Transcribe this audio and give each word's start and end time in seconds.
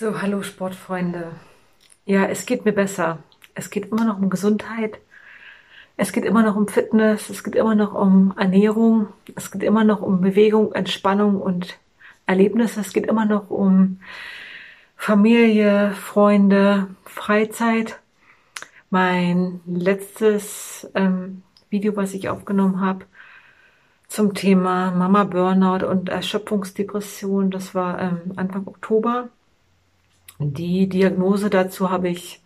So, 0.00 0.22
hallo 0.22 0.42
Sportfreunde. 0.42 1.32
Ja, 2.06 2.24
es 2.24 2.46
geht 2.46 2.64
mir 2.64 2.72
besser. 2.72 3.18
Es 3.54 3.68
geht 3.68 3.92
immer 3.92 4.06
noch 4.06 4.16
um 4.16 4.30
Gesundheit. 4.30 4.98
Es 5.98 6.12
geht 6.12 6.24
immer 6.24 6.42
noch 6.42 6.56
um 6.56 6.68
Fitness. 6.68 7.28
Es 7.28 7.44
geht 7.44 7.54
immer 7.54 7.74
noch 7.74 7.92
um 7.92 8.32
Ernährung. 8.38 9.08
Es 9.36 9.50
geht 9.50 9.62
immer 9.62 9.84
noch 9.84 10.00
um 10.00 10.22
Bewegung, 10.22 10.72
Entspannung 10.72 11.38
und 11.38 11.78
Erlebnisse. 12.24 12.80
Es 12.80 12.94
geht 12.94 13.04
immer 13.04 13.26
noch 13.26 13.50
um 13.50 14.00
Familie, 14.96 15.90
Freunde, 15.90 16.86
Freizeit. 17.04 18.00
Mein 18.88 19.60
letztes 19.66 20.90
ähm, 20.94 21.42
Video, 21.68 21.94
was 21.94 22.14
ich 22.14 22.30
aufgenommen 22.30 22.80
habe 22.80 23.04
zum 24.08 24.32
Thema 24.32 24.92
Mama 24.92 25.24
Burnout 25.24 25.84
und 25.86 26.08
Erschöpfungsdepression, 26.08 27.50
das 27.50 27.74
war 27.74 28.00
ähm, 28.00 28.32
Anfang 28.36 28.66
Oktober. 28.66 29.28
Die 30.42 30.88
Diagnose 30.88 31.50
dazu 31.50 31.90
habe 31.90 32.08
ich 32.08 32.42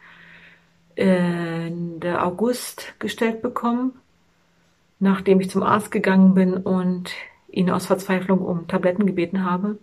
Ende 0.97 2.21
August 2.23 2.95
gestellt 2.99 3.41
bekommen, 3.41 3.93
nachdem 4.99 5.41
ich 5.41 5.49
zum 5.49 5.63
Arzt 5.63 5.93
gegangen 5.93 6.35
bin 6.35 6.55
und 6.55 7.13
ihn 7.51 7.71
aus 7.71 7.87
Verzweiflung 7.87 8.41
um 8.41 8.67
Tabletten 8.67 9.07
gebeten 9.07 9.45
habe, 9.45 9.79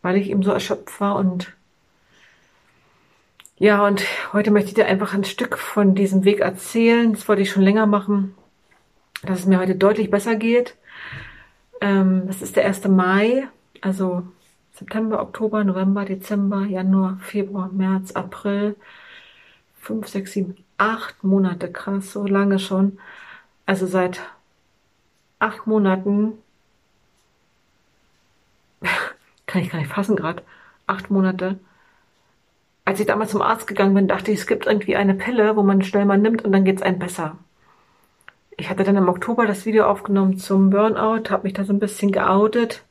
weil 0.00 0.16
ich 0.16 0.30
eben 0.30 0.42
so 0.42 0.52
erschöpft 0.52 1.00
war 1.00 1.16
und 1.16 1.54
ja, 3.56 3.86
und 3.86 4.04
heute 4.32 4.50
möchte 4.50 4.70
ich 4.70 4.74
dir 4.74 4.86
einfach 4.86 5.14
ein 5.14 5.24
Stück 5.24 5.58
von 5.58 5.94
diesem 5.94 6.24
Weg 6.24 6.40
erzählen. 6.40 7.12
Das 7.12 7.28
wollte 7.28 7.42
ich 7.42 7.50
schon 7.50 7.62
länger 7.62 7.86
machen, 7.86 8.34
dass 9.22 9.40
es 9.40 9.46
mir 9.46 9.60
heute 9.60 9.76
deutlich 9.76 10.10
besser 10.10 10.34
geht. 10.34 10.76
Ähm, 11.80 12.24
das 12.26 12.42
ist 12.42 12.56
der 12.56 12.66
1. 12.66 12.88
Mai, 12.88 13.46
also 13.80 14.24
September, 14.74 15.22
Oktober, 15.22 15.62
November, 15.62 16.04
Dezember, 16.04 16.64
Januar, 16.64 17.18
Februar, 17.20 17.68
März, 17.72 18.10
April, 18.12 18.74
fünf, 19.76 20.08
sechs, 20.08 20.32
sieben, 20.32 20.56
acht 20.78 21.22
Monate, 21.22 21.70
krass, 21.70 22.12
so 22.12 22.26
lange 22.26 22.58
schon. 22.58 22.98
Also 23.66 23.86
seit 23.86 24.20
acht 25.38 25.68
Monaten, 25.68 26.32
kann 29.46 29.62
ich 29.62 29.70
gar 29.70 29.78
nicht 29.78 29.92
fassen 29.92 30.16
gerade, 30.16 30.42
acht 30.88 31.08
Monate. 31.08 31.60
Als 32.84 32.98
ich 32.98 33.06
damals 33.06 33.30
zum 33.30 33.42
Arzt 33.42 33.68
gegangen 33.68 33.94
bin, 33.94 34.08
dachte 34.08 34.32
ich, 34.32 34.40
es 34.40 34.46
gibt 34.46 34.66
irgendwie 34.66 34.96
eine 34.96 35.14
Pille, 35.14 35.54
wo 35.56 35.62
man 35.62 35.82
schnell 35.82 36.04
mal 36.04 36.18
nimmt 36.18 36.44
und 36.44 36.50
dann 36.50 36.64
geht's 36.64 36.82
einem 36.82 36.98
besser. 36.98 37.38
Ich 38.56 38.70
hatte 38.70 38.82
dann 38.82 38.96
im 38.96 39.08
Oktober 39.08 39.46
das 39.46 39.66
Video 39.66 39.86
aufgenommen 39.86 40.36
zum 40.38 40.70
Burnout, 40.70 41.30
habe 41.30 41.44
mich 41.44 41.52
da 41.52 41.64
so 41.64 41.72
ein 41.72 41.78
bisschen 41.78 42.10
geoutet 42.10 42.84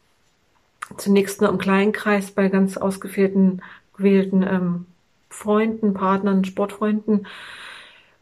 zunächst 0.98 1.42
nur 1.42 1.50
im 1.50 1.58
kleinen 1.58 1.92
Kreis 1.92 2.32
bei 2.32 2.50
ganz 2.50 2.78
ausgewählten 2.78 3.62
gewählten 3.96 4.44
ähm, 4.44 4.86
Freunden, 5.30 5.94
Partnern, 5.94 6.46
Sportfreunden, 6.46 7.28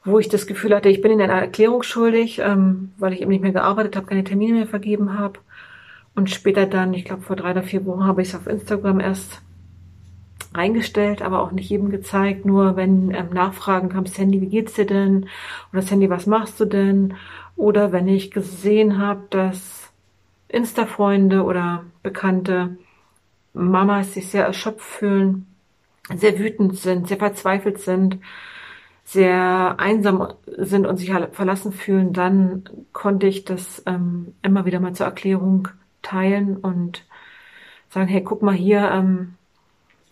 wo 0.03 0.19
ich 0.19 0.29
das 0.29 0.47
Gefühl 0.47 0.75
hatte, 0.75 0.89
ich 0.89 1.01
bin 1.01 1.11
in 1.11 1.21
einer 1.21 1.33
Erklärung 1.33 1.83
schuldig, 1.83 2.39
ähm, 2.39 2.91
weil 2.97 3.13
ich 3.13 3.21
eben 3.21 3.31
nicht 3.31 3.41
mehr 3.41 3.51
gearbeitet 3.51 3.95
habe, 3.95 4.07
keine 4.07 4.23
Termine 4.23 4.53
mehr 4.53 4.67
vergeben 4.67 5.17
habe. 5.17 5.39
Und 6.15 6.29
später 6.29 6.65
dann, 6.65 6.93
ich 6.93 7.05
glaube 7.05 7.21
vor 7.21 7.35
drei 7.35 7.51
oder 7.51 7.63
vier 7.63 7.85
Wochen, 7.85 8.05
habe 8.05 8.21
ich 8.21 8.29
es 8.29 8.35
auf 8.35 8.47
Instagram 8.47 8.99
erst 8.99 9.41
reingestellt, 10.53 11.21
aber 11.21 11.41
auch 11.41 11.51
nicht 11.51 11.69
jedem 11.69 11.89
gezeigt. 11.89 12.45
Nur 12.45 12.75
wenn 12.75 13.11
ähm, 13.11 13.29
Nachfragen 13.33 13.89
kam, 13.89 14.05
Sandy, 14.05 14.41
wie 14.41 14.47
geht's 14.49 14.73
dir 14.73 14.85
denn? 14.85 15.27
Oder 15.71 15.81
Sandy, 15.81 16.09
was 16.09 16.25
machst 16.25 16.59
du 16.59 16.65
denn? 16.65 17.13
Oder 17.55 17.91
wenn 17.91 18.07
ich 18.07 18.31
gesehen 18.31 18.97
habe, 18.97 19.21
dass 19.29 19.80
Insta-Freunde 20.51 21.43
oder 21.43 21.85
Bekannte, 22.03 22.77
Mamas 23.53 24.13
sich 24.13 24.27
sehr 24.29 24.45
erschöpft 24.45 24.81
fühlen, 24.85 25.47
sehr 26.13 26.37
wütend 26.39 26.77
sind, 26.77 27.07
sehr 27.07 27.17
verzweifelt 27.17 27.79
sind, 27.79 28.19
sehr 29.03 29.75
einsam 29.77 30.33
sind 30.45 30.85
und 30.85 30.97
sich 30.97 31.11
verlassen 31.31 31.73
fühlen, 31.73 32.13
dann 32.13 32.63
konnte 32.93 33.27
ich 33.27 33.45
das 33.45 33.83
ähm, 33.85 34.35
immer 34.41 34.65
wieder 34.65 34.79
mal 34.79 34.93
zur 34.93 35.05
Erklärung 35.05 35.67
teilen 36.01 36.57
und 36.57 37.05
sagen, 37.89 38.07
hey, 38.07 38.23
guck 38.23 38.41
mal 38.41 38.53
hier, 38.53 38.89
ähm, 38.91 39.35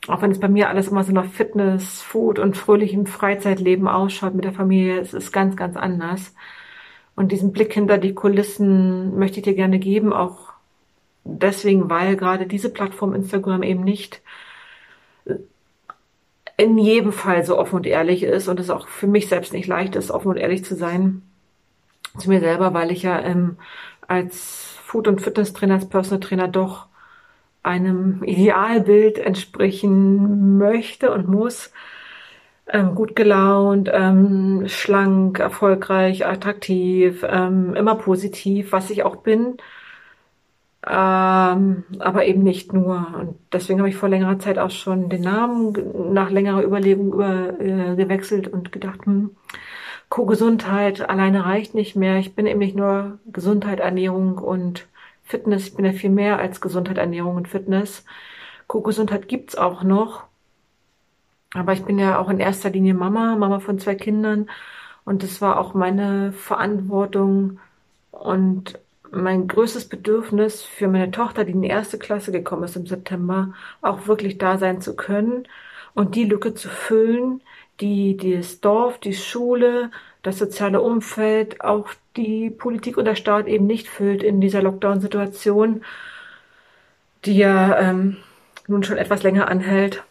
auch 0.07 0.21
wenn 0.21 0.31
es 0.31 0.39
bei 0.39 0.47
mir 0.47 0.69
alles 0.69 0.89
immer 0.89 1.03
so 1.03 1.11
nach 1.13 1.25
Fitness, 1.25 2.01
Food 2.01 2.39
und 2.39 2.57
fröhlichem 2.57 3.05
Freizeitleben 3.05 3.87
ausschaut 3.87 4.35
mit 4.35 4.45
der 4.45 4.53
Familie, 4.53 4.99
es 4.99 5.13
ist 5.13 5.31
ganz, 5.31 5.55
ganz 5.55 5.75
anders. 5.77 6.33
Und 7.19 7.33
diesen 7.33 7.51
Blick 7.51 7.73
hinter 7.73 7.97
die 7.97 8.13
Kulissen 8.15 9.19
möchte 9.19 9.39
ich 9.39 9.43
dir 9.43 9.53
gerne 9.53 9.77
geben, 9.77 10.13
auch 10.13 10.53
deswegen, 11.25 11.89
weil 11.89 12.15
gerade 12.15 12.47
diese 12.47 12.69
Plattform 12.69 13.13
Instagram 13.13 13.61
eben 13.61 13.83
nicht 13.83 14.21
in 16.55 16.77
jedem 16.77 17.11
Fall 17.11 17.43
so 17.43 17.57
offen 17.59 17.75
und 17.75 17.85
ehrlich 17.85 18.23
ist 18.23 18.47
und 18.47 18.57
es 18.57 18.69
auch 18.69 18.87
für 18.87 19.07
mich 19.07 19.27
selbst 19.27 19.51
nicht 19.51 19.67
leicht 19.67 19.97
ist, 19.97 20.11
offen 20.11 20.29
und 20.29 20.37
ehrlich 20.37 20.63
zu 20.63 20.75
sein 20.75 21.23
zu 22.17 22.29
mir 22.29 22.39
selber, 22.39 22.73
weil 22.73 22.89
ich 22.89 23.03
ja 23.03 23.19
ähm, 23.19 23.57
als 24.07 24.77
Food- 24.85 25.09
und 25.09 25.19
Fitness-Trainer, 25.19 25.73
als 25.73 25.89
Personal 25.89 26.21
Trainer 26.21 26.47
doch 26.47 26.87
einem 27.63 28.23
Idealbild 28.23 29.19
entsprechen 29.19 30.57
möchte 30.57 31.11
und 31.11 31.27
muss, 31.27 31.73
ähm, 32.69 32.95
gut 32.95 33.15
gelaunt, 33.15 33.89
ähm, 33.93 34.65
schlank, 34.67 35.39
erfolgreich, 35.39 36.25
attraktiv, 36.25 37.25
ähm, 37.27 37.75
immer 37.75 37.95
positiv, 37.95 38.71
was 38.71 38.89
ich 38.89 39.03
auch 39.03 39.17
bin. 39.17 39.57
Ähm, 40.87 41.83
aber 41.99 42.25
eben 42.25 42.43
nicht 42.43 42.71
nur. 42.73 43.07
Und 43.19 43.35
deswegen 43.51 43.79
habe 43.79 43.89
ich 43.89 43.97
vor 43.97 44.09
längerer 44.09 44.39
Zeit 44.39 44.57
auch 44.59 44.71
schon 44.71 45.09
den 45.09 45.21
Namen 45.21 46.13
nach 46.13 46.29
längerer 46.29 46.63
Überlegung 46.63 47.13
über, 47.13 47.59
äh, 47.59 47.95
gewechselt 47.95 48.47
und 48.47 48.71
gedacht, 48.71 49.05
hm, 49.05 49.31
Co-Gesundheit 50.09 51.07
alleine 51.09 51.45
reicht 51.45 51.75
nicht 51.75 51.95
mehr. 51.95 52.17
Ich 52.17 52.35
bin 52.35 52.47
eben 52.47 52.59
nicht 52.59 52.75
nur 52.75 53.19
Gesundheit, 53.31 53.79
Ernährung 53.79 54.37
und 54.39 54.87
Fitness. 55.23 55.67
Ich 55.67 55.75
bin 55.75 55.85
ja 55.85 55.91
viel 55.93 56.09
mehr 56.09 56.39
als 56.39 56.61
Gesundheit, 56.61 56.97
Ernährung 56.97 57.35
und 57.35 57.47
Fitness. 57.47 58.05
Co-Gesundheit 58.67 59.27
gibt's 59.27 59.55
auch 59.55 59.83
noch. 59.83 60.28
Aber 61.53 61.73
ich 61.73 61.83
bin 61.83 61.97
ja 61.99 62.19
auch 62.19 62.29
in 62.29 62.39
erster 62.39 62.69
Linie 62.69 62.93
Mama, 62.93 63.35
Mama 63.35 63.59
von 63.59 63.79
zwei 63.79 63.95
Kindern. 63.95 64.49
Und 65.05 65.23
das 65.23 65.41
war 65.41 65.59
auch 65.59 65.73
meine 65.73 66.31
Verantwortung 66.33 67.59
und 68.11 68.79
mein 69.11 69.47
größtes 69.47 69.89
Bedürfnis 69.89 70.61
für 70.61 70.87
meine 70.87 71.11
Tochter, 71.11 71.45
die 71.45 71.53
in 71.53 71.61
die 71.63 71.69
erste 71.69 71.97
Klasse 71.97 72.31
gekommen 72.31 72.63
ist 72.63 72.75
im 72.75 72.85
September, 72.85 73.53
auch 73.81 74.07
wirklich 74.07 74.37
da 74.37 74.57
sein 74.59 74.81
zu 74.81 74.95
können 74.95 75.47
und 75.95 76.15
die 76.15 76.25
Lücke 76.25 76.53
zu 76.53 76.69
füllen, 76.69 77.41
die 77.79 78.17
das 78.17 78.61
Dorf, 78.61 78.99
die 78.99 79.13
Schule, 79.13 79.89
das 80.21 80.37
soziale 80.37 80.81
Umfeld, 80.81 81.61
auch 81.61 81.89
die 82.15 82.49
Politik 82.51 82.97
und 82.97 83.05
der 83.05 83.15
Staat 83.15 83.47
eben 83.47 83.65
nicht 83.65 83.87
füllt 83.87 84.21
in 84.21 84.41
dieser 84.41 84.61
Lockdown-Situation, 84.61 85.83
die 87.25 87.37
ja 87.37 87.79
ähm, 87.79 88.17
nun 88.67 88.83
schon 88.83 88.97
etwas 88.97 89.23
länger 89.23 89.47
anhält 89.47 90.03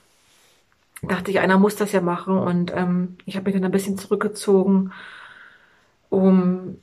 dachte 1.03 1.31
ich, 1.31 1.41
einer 1.41 1.59
muss 1.59 1.77
das 1.77 1.93
ja 1.93 2.01
machen. 2.01 2.39
Und 2.39 2.73
ähm, 2.75 3.17
ich 3.25 3.37
habe 3.37 3.47
mich 3.47 3.55
dann 3.55 3.65
ein 3.65 3.71
bisschen 3.71 3.99
zurückgezogen, 3.99 4.93
um 6.11 6.79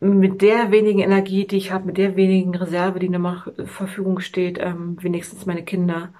mit 0.00 0.42
der 0.42 0.70
wenigen 0.70 1.00
Energie, 1.00 1.46
die 1.46 1.56
ich 1.56 1.72
habe, 1.72 1.86
mit 1.86 1.96
der 1.98 2.16
wenigen 2.16 2.54
Reserve, 2.54 2.98
die 2.98 3.08
mir 3.08 3.44
zur 3.56 3.66
Verfügung 3.66 4.20
steht, 4.20 4.58
ähm, 4.60 4.98
wenigstens 5.00 5.46
meine 5.46 5.64
Kinder 5.64 6.10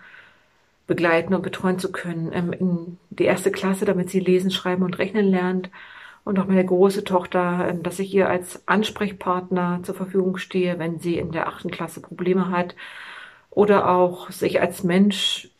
begleiten 0.87 1.35
und 1.35 1.43
betreuen 1.43 1.79
zu 1.79 1.93
können. 1.93 2.31
Ähm, 2.33 2.53
in 2.53 2.99
die 3.11 3.25
erste 3.25 3.51
Klasse, 3.51 3.85
damit 3.85 4.11
sie 4.11 4.21
lesen, 4.21 4.51
schreiben 4.51 4.83
und 4.83 4.99
rechnen 4.99 5.27
lernt. 5.27 5.71
Und 6.25 6.39
auch 6.39 6.47
meine 6.47 6.65
große 6.65 7.05
Tochter, 7.05 7.69
ähm, 7.69 7.83
dass 7.83 7.99
ich 7.99 8.13
ihr 8.15 8.29
als 8.29 8.67
Ansprechpartner 8.67 9.81
zur 9.83 9.95
Verfügung 9.95 10.39
stehe, 10.39 10.79
wenn 10.79 10.99
sie 11.01 11.19
in 11.19 11.33
der 11.33 11.49
achten 11.49 11.71
Klasse 11.71 12.01
Probleme 12.01 12.51
hat. 12.51 12.75
Oder 13.51 13.91
auch 13.91 14.31
sich 14.31 14.61
als 14.61 14.85
Mensch 14.85 15.51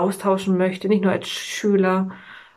austauschen 0.00 0.56
möchte, 0.56 0.88
nicht 0.88 1.02
nur 1.02 1.12
als 1.12 1.28
Schüler 1.28 2.10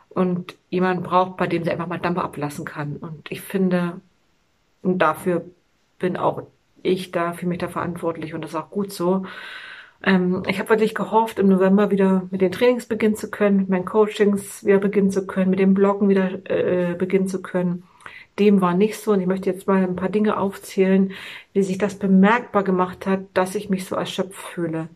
und 0.08 0.56
jemand 0.70 1.04
braucht, 1.04 1.36
bei 1.36 1.46
dem 1.46 1.64
sie 1.64 1.70
einfach 1.70 1.86
mal 1.86 1.98
Dampf 1.98 2.18
ablassen 2.18 2.64
kann. 2.64 2.96
Und 2.96 3.30
ich 3.30 3.40
finde, 3.40 4.00
und 4.82 4.98
dafür 4.98 5.44
bin 5.98 6.16
auch 6.16 6.42
ich 6.82 7.10
da, 7.10 7.32
für 7.32 7.46
mich 7.46 7.58
da 7.58 7.68
verantwortlich 7.68 8.34
und 8.34 8.42
das 8.42 8.52
ist 8.52 8.56
auch 8.56 8.70
gut 8.70 8.92
so. 8.92 9.24
Ähm, 10.02 10.42
ich 10.46 10.58
habe 10.58 10.70
wirklich 10.70 10.94
gehofft, 10.94 11.38
im 11.38 11.48
November 11.48 11.90
wieder 11.90 12.26
mit 12.30 12.40
den 12.40 12.52
Trainings 12.52 12.86
beginnen 12.86 13.16
zu 13.16 13.30
können, 13.30 13.58
mit 13.58 13.68
meinen 13.68 13.84
Coachings 13.84 14.64
wieder 14.64 14.78
beginnen 14.78 15.10
zu 15.10 15.26
können, 15.26 15.50
mit 15.50 15.58
dem 15.58 15.74
Bloggen 15.74 16.08
wieder 16.08 16.30
äh, 16.50 16.94
beginnen 16.94 17.28
zu 17.28 17.42
können. 17.42 17.84
Dem 18.38 18.60
war 18.60 18.74
nicht 18.74 18.98
so 18.98 19.12
und 19.12 19.20
ich 19.20 19.26
möchte 19.26 19.50
jetzt 19.50 19.66
mal 19.66 19.82
ein 19.82 19.96
paar 19.96 20.08
Dinge 20.08 20.36
aufzählen, 20.38 21.12
wie 21.52 21.62
sich 21.62 21.78
das 21.78 21.96
bemerkbar 21.96 22.62
gemacht 22.62 23.06
hat, 23.06 23.20
dass 23.34 23.54
ich 23.56 23.70
mich 23.70 23.84
so 23.86 23.96
erschöpft 23.96 24.40
fühle. 24.40 24.88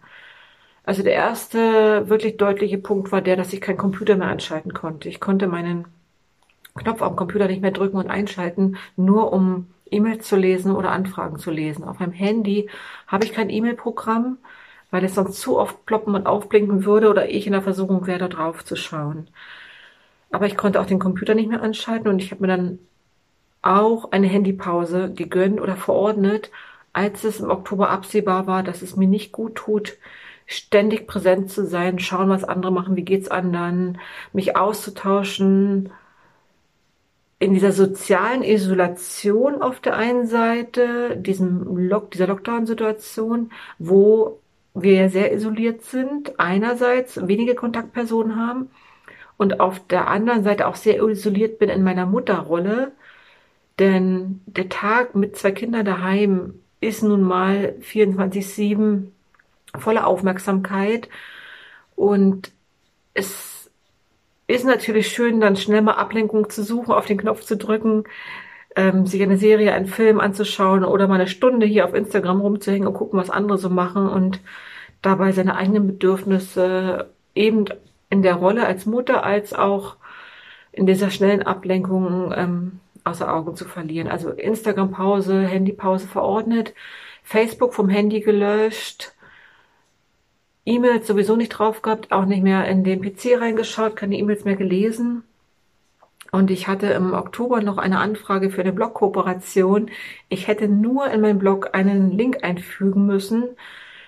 Also 0.85 1.03
der 1.03 1.13
erste 1.15 2.09
wirklich 2.09 2.37
deutliche 2.37 2.79
Punkt 2.79 3.13
war 3.13 3.21
der, 3.23 3.37
dass 3.37 3.53
ich 3.53 3.61
keinen 3.61 3.77
Computer 3.79 4.17
mehr 4.17 4.29
anschalten 4.29 4.73
konnte. 4.75 5.09
Ich 5.09 5.21
konnte 5.21 5.47
meinen 5.47 5.87
Knopf 6.77 7.03
am 7.03 7.17
Computer 7.17 7.47
nicht 7.49 7.63
mehr 7.63 7.71
drücken 7.73 7.97
und 7.99 8.11
einschalten, 8.11 8.77
nur 8.97 9.33
um 9.33 9.69
E-Mails 9.91 10.27
zu 10.29 10.37
lesen 10.37 10.73
oder 10.75 10.91
Anfragen 10.93 11.39
zu 11.39 11.51
lesen. 11.51 11.85
Auf 11.85 12.01
meinem 12.01 12.13
Handy 12.13 12.69
habe 13.07 13.25
ich 13.25 13.33
kein 13.33 13.51
E-Mail-Programm. 13.51 14.39
weil 14.91 15.05
es 15.05 15.17
sonst 15.17 15.41
zu 15.41 15.59
oft 15.59 15.87
ploppen 15.87 16.15
und 16.17 16.27
aufblinken 16.29 16.85
würde 16.87 17.11
oder 17.11 17.29
ich 17.31 17.47
in 17.49 17.55
der 17.55 17.63
Versuchung 17.63 18.07
wäre, 18.07 18.21
da 18.21 18.29
drauf 18.29 18.65
zu 18.65 18.77
schauen. 18.77 19.29
Aber 20.31 20.47
ich 20.47 20.57
konnte 20.57 20.81
auch 20.81 20.87
den 20.87 20.99
Computer 20.99 21.35
nicht 21.35 21.49
mehr 21.49 21.63
anschalten 21.63 22.09
und 22.09 22.23
ich 22.23 22.31
habe 22.31 22.43
mir 22.43 22.49
dann 22.49 22.79
auch 23.63 24.13
eine 24.13 24.27
Handypause 24.29 25.13
gegönnt 25.15 25.61
oder 25.61 25.77
verordnet, 25.77 26.51
als 26.93 27.25
es 27.25 27.41
im 27.41 27.51
Oktober 27.51 27.91
absehbar 27.91 28.47
war, 28.47 28.63
dass 28.63 28.83
es 28.83 28.97
mir 28.97 29.09
nicht 29.09 29.33
gut 29.33 29.57
tut, 29.57 29.99
ständig 30.47 31.07
präsent 31.07 31.51
zu 31.51 31.67
sein, 31.67 31.99
schauen, 31.99 32.29
was 32.29 32.45
andere 32.45 32.73
machen, 32.73 32.97
wie 32.97 33.05
geht's 33.05 33.29
anderen, 33.29 33.99
mich 34.33 34.57
auszutauschen, 34.57 35.91
in 37.43 37.55
dieser 37.55 37.73
sozialen 37.73 38.45
Isolation 38.45 39.63
auf 39.63 39.81
der 39.81 39.97
einen 39.97 40.29
Seite, 40.29 41.17
diesem 41.17 41.77
Lock, 41.77 42.13
dieser 42.13 42.29
Lockdown-Situation, 42.29 43.51
wo 43.81 44.39
wir 44.75 45.11
sehr 45.11 45.33
isoliert 45.33 45.83
sind, 45.83 46.39
einerseits 46.39 47.27
wenige 47.27 47.57
Kontaktpersonen 47.57 48.37
haben 48.37 48.71
und 49.39 49.61
auf 49.61 49.85
der 49.89 50.09
anderen 50.09 50.45
Seite 50.45 50.69
auch 50.69 50.77
sehr 50.77 51.03
isoliert 51.03 51.59
bin 51.59 51.69
in 51.69 51.83
meiner 51.83 52.07
Mutterrolle, 52.07 52.93
denn 53.81 54.41
der 54.47 54.69
Tag 54.69 55.15
mit 55.17 55.37
zwei 55.37 55.53
Kindern 55.53 55.85
daheim 55.85 56.55
ist 56.81 57.03
nun 57.03 57.23
mal 57.23 57.75
24-7 57.83 59.12
voller 59.79 60.07
Aufmerksamkeit. 60.07 61.09
Und 61.97 62.53
es 63.15 63.71
ist 64.47 64.65
natürlich 64.65 65.09
schön, 65.09 65.41
dann 65.41 65.57
schnell 65.57 65.83
mal 65.83 65.95
Ablenkung 65.95 66.51
zu 66.51 66.63
suchen, 66.63 66.93
auf 66.93 67.07
den 67.07 67.19
Knopf 67.19 67.43
zu 67.43 67.57
drücken, 67.57 68.05
ähm, 68.77 69.07
sich 69.07 69.23
eine 69.23 69.37
Serie, 69.37 69.73
einen 69.73 69.87
Film 69.87 70.21
anzuschauen 70.21 70.85
oder 70.85 71.09
mal 71.09 71.17
eine 71.17 71.27
Stunde 71.27 71.67
hier 71.67 71.85
auf 71.85 71.95
Instagram 71.95 72.41
rumzuhängen 72.41 72.89
und 72.89 72.95
gucken, 72.95 73.19
was 73.19 73.31
andere 73.31 73.59
so 73.59 73.71
machen 73.71 74.09
und 74.09 74.41
dabei 75.03 75.33
seine 75.33 75.57
eigenen 75.57 75.87
Bedürfnisse 75.87 77.11
eben 77.35 77.67
in 78.11 78.23
der 78.23 78.35
Rolle 78.35 78.67
als 78.67 78.87
Mutter 78.87 79.25
als 79.25 79.55
auch 79.55 79.97
in 80.71 80.87
dieser 80.87 81.11
schnellen 81.11 81.43
Ablenkung 81.43 82.33
ähm, 82.35 82.81
außer 83.05 83.33
Augen 83.33 83.57
zu 83.57 83.65
verlieren. 83.65 84.09
Also 84.09 84.31
Instagram-Pause, 84.31 85.43
Handy-Pause 85.43 86.07
verordnet, 86.07 86.75
Facebook 87.23 87.75
vom 87.75 87.89
Handy 87.89 88.21
gelöscht, 88.21 89.13
E-Mails 90.65 91.07
sowieso 91.07 91.37
nicht 91.37 91.51
drauf 91.51 91.83
gehabt, 91.83 92.13
auch 92.13 92.25
nicht 92.25 92.43
mehr 92.43 92.67
in 92.69 92.85
den 92.85 93.01
PC 93.03 93.41
reingeschaut, 93.41 93.97
keine 93.97 94.17
E-Mails 94.17 94.45
mehr 94.45 94.57
gelesen. 94.57 95.25
Und 96.31 96.51
ich 96.51 96.67
hatte 96.67 96.87
im 96.87 97.13
Oktober 97.13 97.61
noch 97.61 97.79
eine 97.79 97.99
Anfrage 97.99 98.51
für 98.51 98.63
eine 98.63 98.73
Blog-Kooperation. 98.73 99.91
Ich 100.29 100.49
hätte 100.49 100.69
nur 100.69 101.11
in 101.11 101.21
meinen 101.21 101.39
Blog 101.39 101.71
einen 101.75 102.11
Link 102.11 102.43
einfügen 102.43 103.05
müssen 103.07 103.51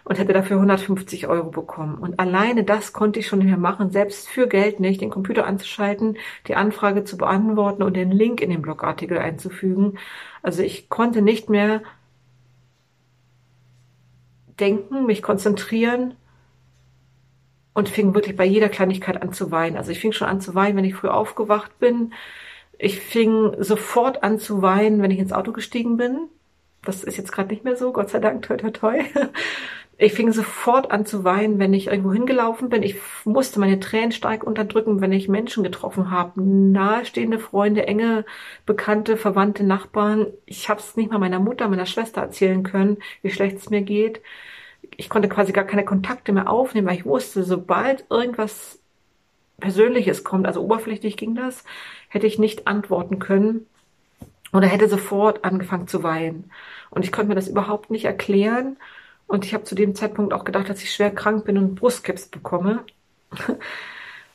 und 0.04 0.18
hätte 0.18 0.32
dafür 0.32 0.56
150 0.56 1.26
Euro 1.26 1.50
bekommen. 1.50 1.96
Und 1.98 2.20
alleine 2.20 2.64
das 2.64 2.92
konnte 2.92 3.18
ich 3.18 3.26
schon 3.26 3.40
nicht 3.40 3.48
mehr 3.48 3.58
machen, 3.58 3.90
selbst 3.90 4.28
für 4.28 4.46
Geld 4.46 4.80
nicht, 4.80 5.00
den 5.00 5.10
Computer 5.10 5.46
anzuschalten, 5.46 6.16
die 6.46 6.54
Anfrage 6.54 7.04
zu 7.04 7.18
beantworten 7.18 7.82
und 7.82 7.94
den 7.94 8.10
Link 8.10 8.40
in 8.40 8.50
den 8.50 8.62
Blogartikel 8.62 9.18
einzufügen. 9.18 9.98
Also 10.42 10.62
ich 10.62 10.88
konnte 10.88 11.20
nicht 11.20 11.50
mehr 11.50 11.82
denken, 14.58 15.06
mich 15.06 15.22
konzentrieren 15.22 16.14
und 17.74 17.88
fing 17.88 18.14
wirklich 18.14 18.36
bei 18.36 18.44
jeder 18.44 18.68
Kleinigkeit 18.68 19.20
an 19.20 19.32
zu 19.32 19.50
weinen. 19.50 19.76
Also 19.76 19.90
ich 19.90 20.00
fing 20.00 20.12
schon 20.12 20.28
an 20.28 20.40
zu 20.40 20.54
weinen, 20.54 20.76
wenn 20.76 20.84
ich 20.84 20.94
früh 20.94 21.08
aufgewacht 21.08 21.78
bin. 21.78 22.14
Ich 22.78 23.00
fing 23.00 23.54
sofort 23.58 24.22
an 24.22 24.38
zu 24.38 24.62
weinen, 24.62 25.02
wenn 25.02 25.10
ich 25.10 25.18
ins 25.18 25.32
Auto 25.32 25.52
gestiegen 25.52 25.96
bin. 25.96 26.28
Das 26.82 27.04
ist 27.04 27.16
jetzt 27.16 27.32
gerade 27.32 27.48
nicht 27.50 27.64
mehr 27.64 27.76
so, 27.76 27.92
Gott 27.92 28.10
sei 28.10 28.20
Dank, 28.20 28.42
toi 28.42 28.56
toi 28.56 28.70
toi. 28.70 29.00
Ich 29.96 30.12
fing 30.12 30.32
sofort 30.32 30.90
an 30.90 31.06
zu 31.06 31.22
weinen, 31.22 31.60
wenn 31.60 31.72
ich 31.72 31.86
irgendwo 31.86 32.12
hingelaufen 32.12 32.68
bin. 32.68 32.82
Ich 32.82 32.96
musste 33.24 33.60
meine 33.60 33.78
Tränen 33.78 34.10
stark 34.10 34.42
unterdrücken, 34.42 35.00
wenn 35.00 35.12
ich 35.12 35.28
Menschen 35.28 35.62
getroffen 35.62 36.10
habe. 36.10 36.42
Nahestehende 36.42 37.38
Freunde, 37.38 37.86
enge 37.86 38.24
Bekannte, 38.66 39.16
Verwandte, 39.16 39.62
Nachbarn. 39.62 40.26
Ich 40.46 40.68
habe 40.68 40.80
es 40.80 40.96
nicht 40.96 41.12
mal 41.12 41.18
meiner 41.18 41.38
Mutter, 41.38 41.68
meiner 41.68 41.86
Schwester 41.86 42.22
erzählen 42.22 42.64
können, 42.64 42.98
wie 43.22 43.30
schlecht 43.30 43.58
es 43.58 43.70
mir 43.70 43.82
geht. 43.82 44.20
Ich 44.96 45.08
konnte 45.08 45.28
quasi 45.28 45.52
gar 45.52 45.64
keine 45.64 45.84
Kontakte 45.84 46.32
mehr 46.32 46.50
aufnehmen, 46.50 46.86
weil 46.86 46.96
ich 46.96 47.04
wusste, 47.04 47.44
sobald 47.44 48.04
irgendwas 48.10 48.78
Persönliches 49.60 50.24
kommt, 50.24 50.46
also 50.46 50.62
oberflächlich 50.62 51.16
ging 51.16 51.34
das, 51.34 51.64
hätte 52.08 52.26
ich 52.26 52.38
nicht 52.38 52.66
antworten 52.66 53.18
können 53.18 53.66
oder 54.52 54.66
hätte 54.66 54.88
sofort 54.88 55.44
angefangen 55.44 55.88
zu 55.88 56.02
weinen. 56.02 56.50
Und 56.90 57.04
ich 57.04 57.12
konnte 57.12 57.28
mir 57.28 57.34
das 57.34 57.48
überhaupt 57.48 57.90
nicht 57.90 58.04
erklären 58.04 58.76
und 59.26 59.44
ich 59.44 59.54
habe 59.54 59.64
zu 59.64 59.74
dem 59.74 59.94
Zeitpunkt 59.94 60.32
auch 60.32 60.44
gedacht, 60.44 60.68
dass 60.68 60.82
ich 60.82 60.92
schwer 60.92 61.10
krank 61.10 61.44
bin 61.44 61.58
und 61.58 61.74
Brustkrebs 61.76 62.28
bekomme. 62.28 62.84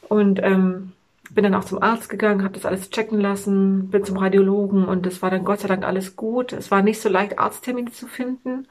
und 0.09 0.39
ähm, 0.43 0.93
bin 1.31 1.43
dann 1.43 1.55
auch 1.55 1.63
zum 1.63 1.81
Arzt 1.81 2.09
gegangen, 2.09 2.43
habe 2.43 2.55
das 2.55 2.65
alles 2.65 2.89
checken 2.89 3.19
lassen, 3.19 3.89
bin 3.89 4.03
zum 4.03 4.17
Radiologen 4.17 4.85
und 4.85 5.05
es 5.05 5.21
war 5.21 5.29
dann 5.29 5.45
Gott 5.45 5.59
sei 5.59 5.67
Dank 5.67 5.85
alles 5.85 6.15
gut. 6.15 6.53
Es 6.53 6.71
war 6.71 6.81
nicht 6.81 6.99
so 7.01 7.09
leicht, 7.09 7.37
Arzttermine 7.37 7.91
zu 7.91 8.07
finden. 8.07 8.67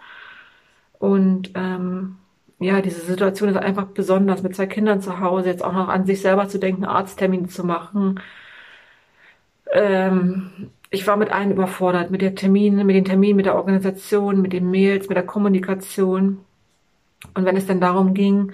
Und 0.98 1.52
ähm, 1.54 2.16
ja, 2.58 2.80
diese 2.82 3.00
Situation 3.00 3.50
ist 3.50 3.56
einfach 3.56 3.86
besonders, 3.86 4.42
mit 4.42 4.56
zwei 4.56 4.66
Kindern 4.66 5.00
zu 5.00 5.20
Hause 5.20 5.48
jetzt 5.50 5.64
auch 5.64 5.72
noch 5.72 5.88
an 5.88 6.06
sich 6.06 6.20
selber 6.20 6.48
zu 6.48 6.58
denken, 6.58 6.84
Arzttermine 6.84 7.48
zu 7.48 7.64
machen. 7.64 8.20
Ähm, 9.72 10.70
ich 10.90 11.06
war 11.06 11.16
mit 11.16 11.30
allen 11.30 11.52
überfordert, 11.52 12.10
mit 12.10 12.22
der 12.22 12.34
Terminen, 12.34 12.86
mit 12.86 12.96
den 12.96 13.04
Terminen, 13.04 13.36
mit 13.36 13.46
der 13.46 13.56
Organisation, 13.56 14.40
mit 14.40 14.52
den 14.52 14.70
Mails, 14.70 15.08
mit 15.08 15.16
der 15.16 15.26
Kommunikation. 15.26 16.40
Und 17.34 17.44
wenn 17.44 17.56
es 17.56 17.66
dann 17.66 17.80
darum 17.80 18.14
ging, 18.14 18.52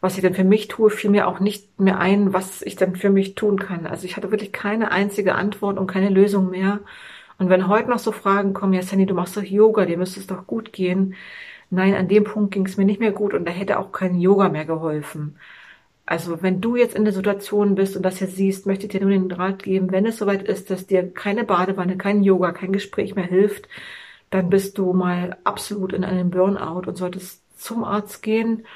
was 0.00 0.16
ich 0.16 0.22
denn 0.22 0.34
für 0.34 0.44
mich 0.44 0.68
tue, 0.68 0.90
fiel 0.90 1.10
mir 1.10 1.28
auch 1.28 1.40
nicht 1.40 1.78
mehr 1.80 1.98
ein, 1.98 2.32
was 2.32 2.62
ich 2.62 2.76
dann 2.76 2.96
für 2.96 3.10
mich 3.10 3.34
tun 3.34 3.58
kann. 3.58 3.86
Also 3.86 4.06
ich 4.06 4.16
hatte 4.16 4.30
wirklich 4.30 4.52
keine 4.52 4.92
einzige 4.92 5.34
Antwort 5.34 5.78
und 5.78 5.86
keine 5.86 6.08
Lösung 6.08 6.50
mehr. 6.50 6.80
Und 7.38 7.48
wenn 7.50 7.68
heute 7.68 7.90
noch 7.90 7.98
so 7.98 8.12
Fragen 8.12 8.54
kommen, 8.54 8.72
ja 8.74 8.82
Sandy, 8.82 9.06
du 9.06 9.14
machst 9.14 9.36
doch 9.36 9.42
Yoga, 9.42 9.86
dir 9.86 9.98
müsste 9.98 10.20
es 10.20 10.26
doch 10.26 10.46
gut 10.46 10.72
gehen. 10.72 11.14
Nein, 11.70 11.94
an 11.94 12.08
dem 12.08 12.24
Punkt 12.24 12.52
ging 12.52 12.66
es 12.66 12.76
mir 12.76 12.84
nicht 12.84 13.00
mehr 13.00 13.12
gut 13.12 13.32
und 13.32 13.44
da 13.46 13.52
hätte 13.52 13.78
auch 13.78 13.92
kein 13.92 14.18
Yoga 14.20 14.48
mehr 14.48 14.64
geholfen. 14.64 15.38
Also 16.06 16.42
wenn 16.42 16.60
du 16.60 16.76
jetzt 16.76 16.96
in 16.96 17.04
der 17.04 17.12
Situation 17.14 17.76
bist 17.76 17.96
und 17.96 18.02
das 18.02 18.20
jetzt 18.20 18.36
siehst, 18.36 18.66
möchte 18.66 18.86
ich 18.86 18.92
dir 18.92 19.00
nur 19.00 19.10
den 19.10 19.30
Rat 19.30 19.62
geben, 19.62 19.92
wenn 19.92 20.06
es 20.06 20.18
soweit 20.18 20.42
ist, 20.42 20.70
dass 20.70 20.86
dir 20.88 21.12
keine 21.12 21.44
Badewanne, 21.44 21.96
kein 21.96 22.24
Yoga, 22.24 22.52
kein 22.52 22.72
Gespräch 22.72 23.14
mehr 23.14 23.26
hilft, 23.26 23.68
dann 24.30 24.50
bist 24.50 24.78
du 24.78 24.92
mal 24.92 25.38
absolut 25.44 25.92
in 25.92 26.04
einem 26.04 26.30
Burnout 26.30 26.88
und 26.88 26.96
solltest 26.96 27.42
zum 27.60 27.84
Arzt 27.84 28.22
gehen 28.22 28.66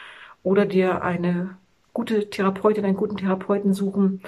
oder 0.45 0.67
dir 0.67 1.03
eine 1.03 1.57
gute 1.93 2.31
Therapeutin, 2.31 2.85
einen 2.85 2.97
guten 2.97 3.17
Therapeuten 3.17 3.75
suchen. 3.75 4.23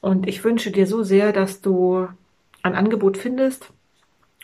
Und 0.00 0.28
ich 0.28 0.44
wünsche 0.44 0.70
dir 0.72 0.86
so 0.86 1.02
sehr, 1.02 1.32
dass 1.32 1.62
du 1.62 2.08
ein 2.62 2.74
Angebot 2.74 3.16
findest 3.18 3.70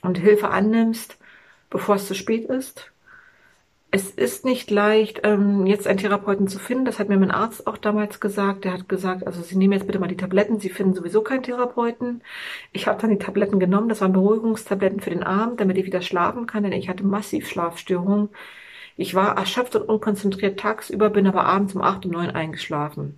und 0.03 0.19
Hilfe 0.19 0.49
annimmst, 0.51 1.19
bevor 1.71 1.97
es 1.97 2.07
zu 2.09 2.15
spät 2.15 2.47
ist 2.47 2.91
es 3.93 4.11
ist 4.11 4.45
nicht 4.45 4.71
leicht, 4.71 5.21
ähm, 5.25 5.67
jetzt 5.67 5.89
einen 5.89 5.99
Therapeuten 5.99 6.47
zu 6.47 6.61
finden. 6.61 6.85
Das 6.85 7.01
hat 7.01 7.09
mir 7.09 7.19
mein 7.19 7.33
Arzt 7.33 7.67
auch 7.67 7.77
damals 7.77 8.21
gesagt. 8.21 8.65
Der 8.65 8.73
hat 8.73 8.89
gesagt, 8.89 9.27
also 9.27 9.43
Sie 9.43 9.57
nehmen 9.57 9.73
jetzt 9.73 9.87
bitte 9.87 9.99
mal 9.99 10.07
die 10.07 10.17
Tabletten. 10.17 10.61
Sie 10.61 10.69
finden 10.69 10.95
sowieso 10.95 11.23
keinen 11.23 11.43
Therapeuten. 11.43 12.23
Ich 12.73 12.87
habe 12.87 13.01
dann 13.01 13.11
die 13.11 13.19
Tabletten 13.19 13.59
genommen. 13.59 13.89
Das 13.89 14.01
waren 14.01 14.13
Beruhigungstabletten 14.13 15.01
für 15.01 15.11
den 15.11 15.25
Abend, 15.25 15.61
damit 15.61 15.77
ich 15.77 15.87
wieder 15.87 16.03
schlafen 16.03 16.47
kann, 16.47 16.63
denn 16.63 16.73
ich 16.73 16.89
hatte 16.89 17.05
massiv 17.05 17.49
Schlafstörungen. 17.49 18.29
Ich 18.97 19.15
war 19.15 19.37
erschöpft 19.37 19.75
und 19.75 19.89
unkonzentriert 19.89 20.61
tagsüber, 20.61 21.11
bin 21.11 21.27
aber 21.27 21.45
abends 21.45 21.75
um 21.75 21.83
acht 21.83 22.05
und 22.05 22.13
neun 22.13 22.31
eingeschlafen. 22.31 23.17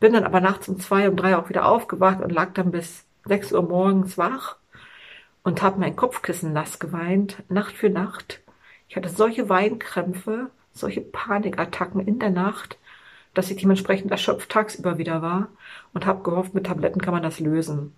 Bin 0.00 0.12
dann 0.14 0.24
aber 0.24 0.40
nachts 0.40 0.68
um 0.68 0.78
zwei, 0.80 1.08
um 1.08 1.16
drei 1.16 1.36
auch 1.36 1.48
wieder 1.50 1.66
aufgewacht 1.66 2.20
und 2.22 2.32
lag 2.32 2.52
dann 2.54 2.70
bis 2.70 3.04
sechs 3.26 3.52
Uhr 3.52 3.62
morgens 3.62 4.16
wach 4.16 4.56
und 5.42 5.62
habe 5.62 5.80
mein 5.80 5.96
Kopfkissen 5.96 6.52
nass 6.52 6.78
geweint, 6.78 7.42
Nacht 7.48 7.74
für 7.74 7.90
Nacht 7.90 8.40
ich 8.88 8.96
hatte 8.96 9.08
solche 9.08 9.48
Weinkrämpfe, 9.48 10.50
solche 10.72 11.00
Panikattacken 11.00 12.00
in 12.00 12.18
der 12.18 12.30
Nacht, 12.30 12.78
dass 13.34 13.50
ich 13.50 13.58
dementsprechend 13.58 14.10
erschöpft 14.10 14.50
tagsüber 14.50 14.98
wieder 14.98 15.22
war 15.22 15.48
und 15.92 16.06
habe 16.06 16.22
gehofft, 16.22 16.54
mit 16.54 16.66
Tabletten 16.66 17.00
kann 17.00 17.14
man 17.14 17.22
das 17.22 17.40
lösen. 17.40 17.92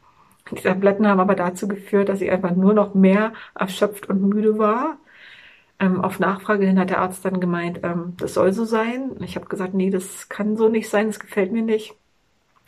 Die 0.50 0.62
Tabletten 0.62 1.06
haben 1.06 1.20
aber 1.20 1.34
dazu 1.34 1.68
geführt, 1.68 2.08
dass 2.08 2.20
ich 2.20 2.30
einfach 2.30 2.52
nur 2.52 2.72
noch 2.74 2.94
mehr 2.94 3.32
erschöpft 3.54 4.08
und 4.08 4.22
müde 4.22 4.58
war. 4.58 4.98
Ähm, 5.78 6.00
auf 6.00 6.18
Nachfrage 6.18 6.66
hin 6.66 6.78
hat 6.78 6.90
der 6.90 7.00
Arzt 7.00 7.24
dann 7.24 7.40
gemeint, 7.40 7.80
ähm, 7.84 8.14
das 8.18 8.34
soll 8.34 8.52
so 8.52 8.64
sein. 8.64 9.12
Ich 9.20 9.36
habe 9.36 9.46
gesagt, 9.46 9.74
nee, 9.74 9.90
das 9.90 10.28
kann 10.28 10.56
so 10.56 10.68
nicht 10.68 10.88
sein, 10.88 11.06
das 11.06 11.20
gefällt 11.20 11.52
mir 11.52 11.62
nicht. 11.62 11.94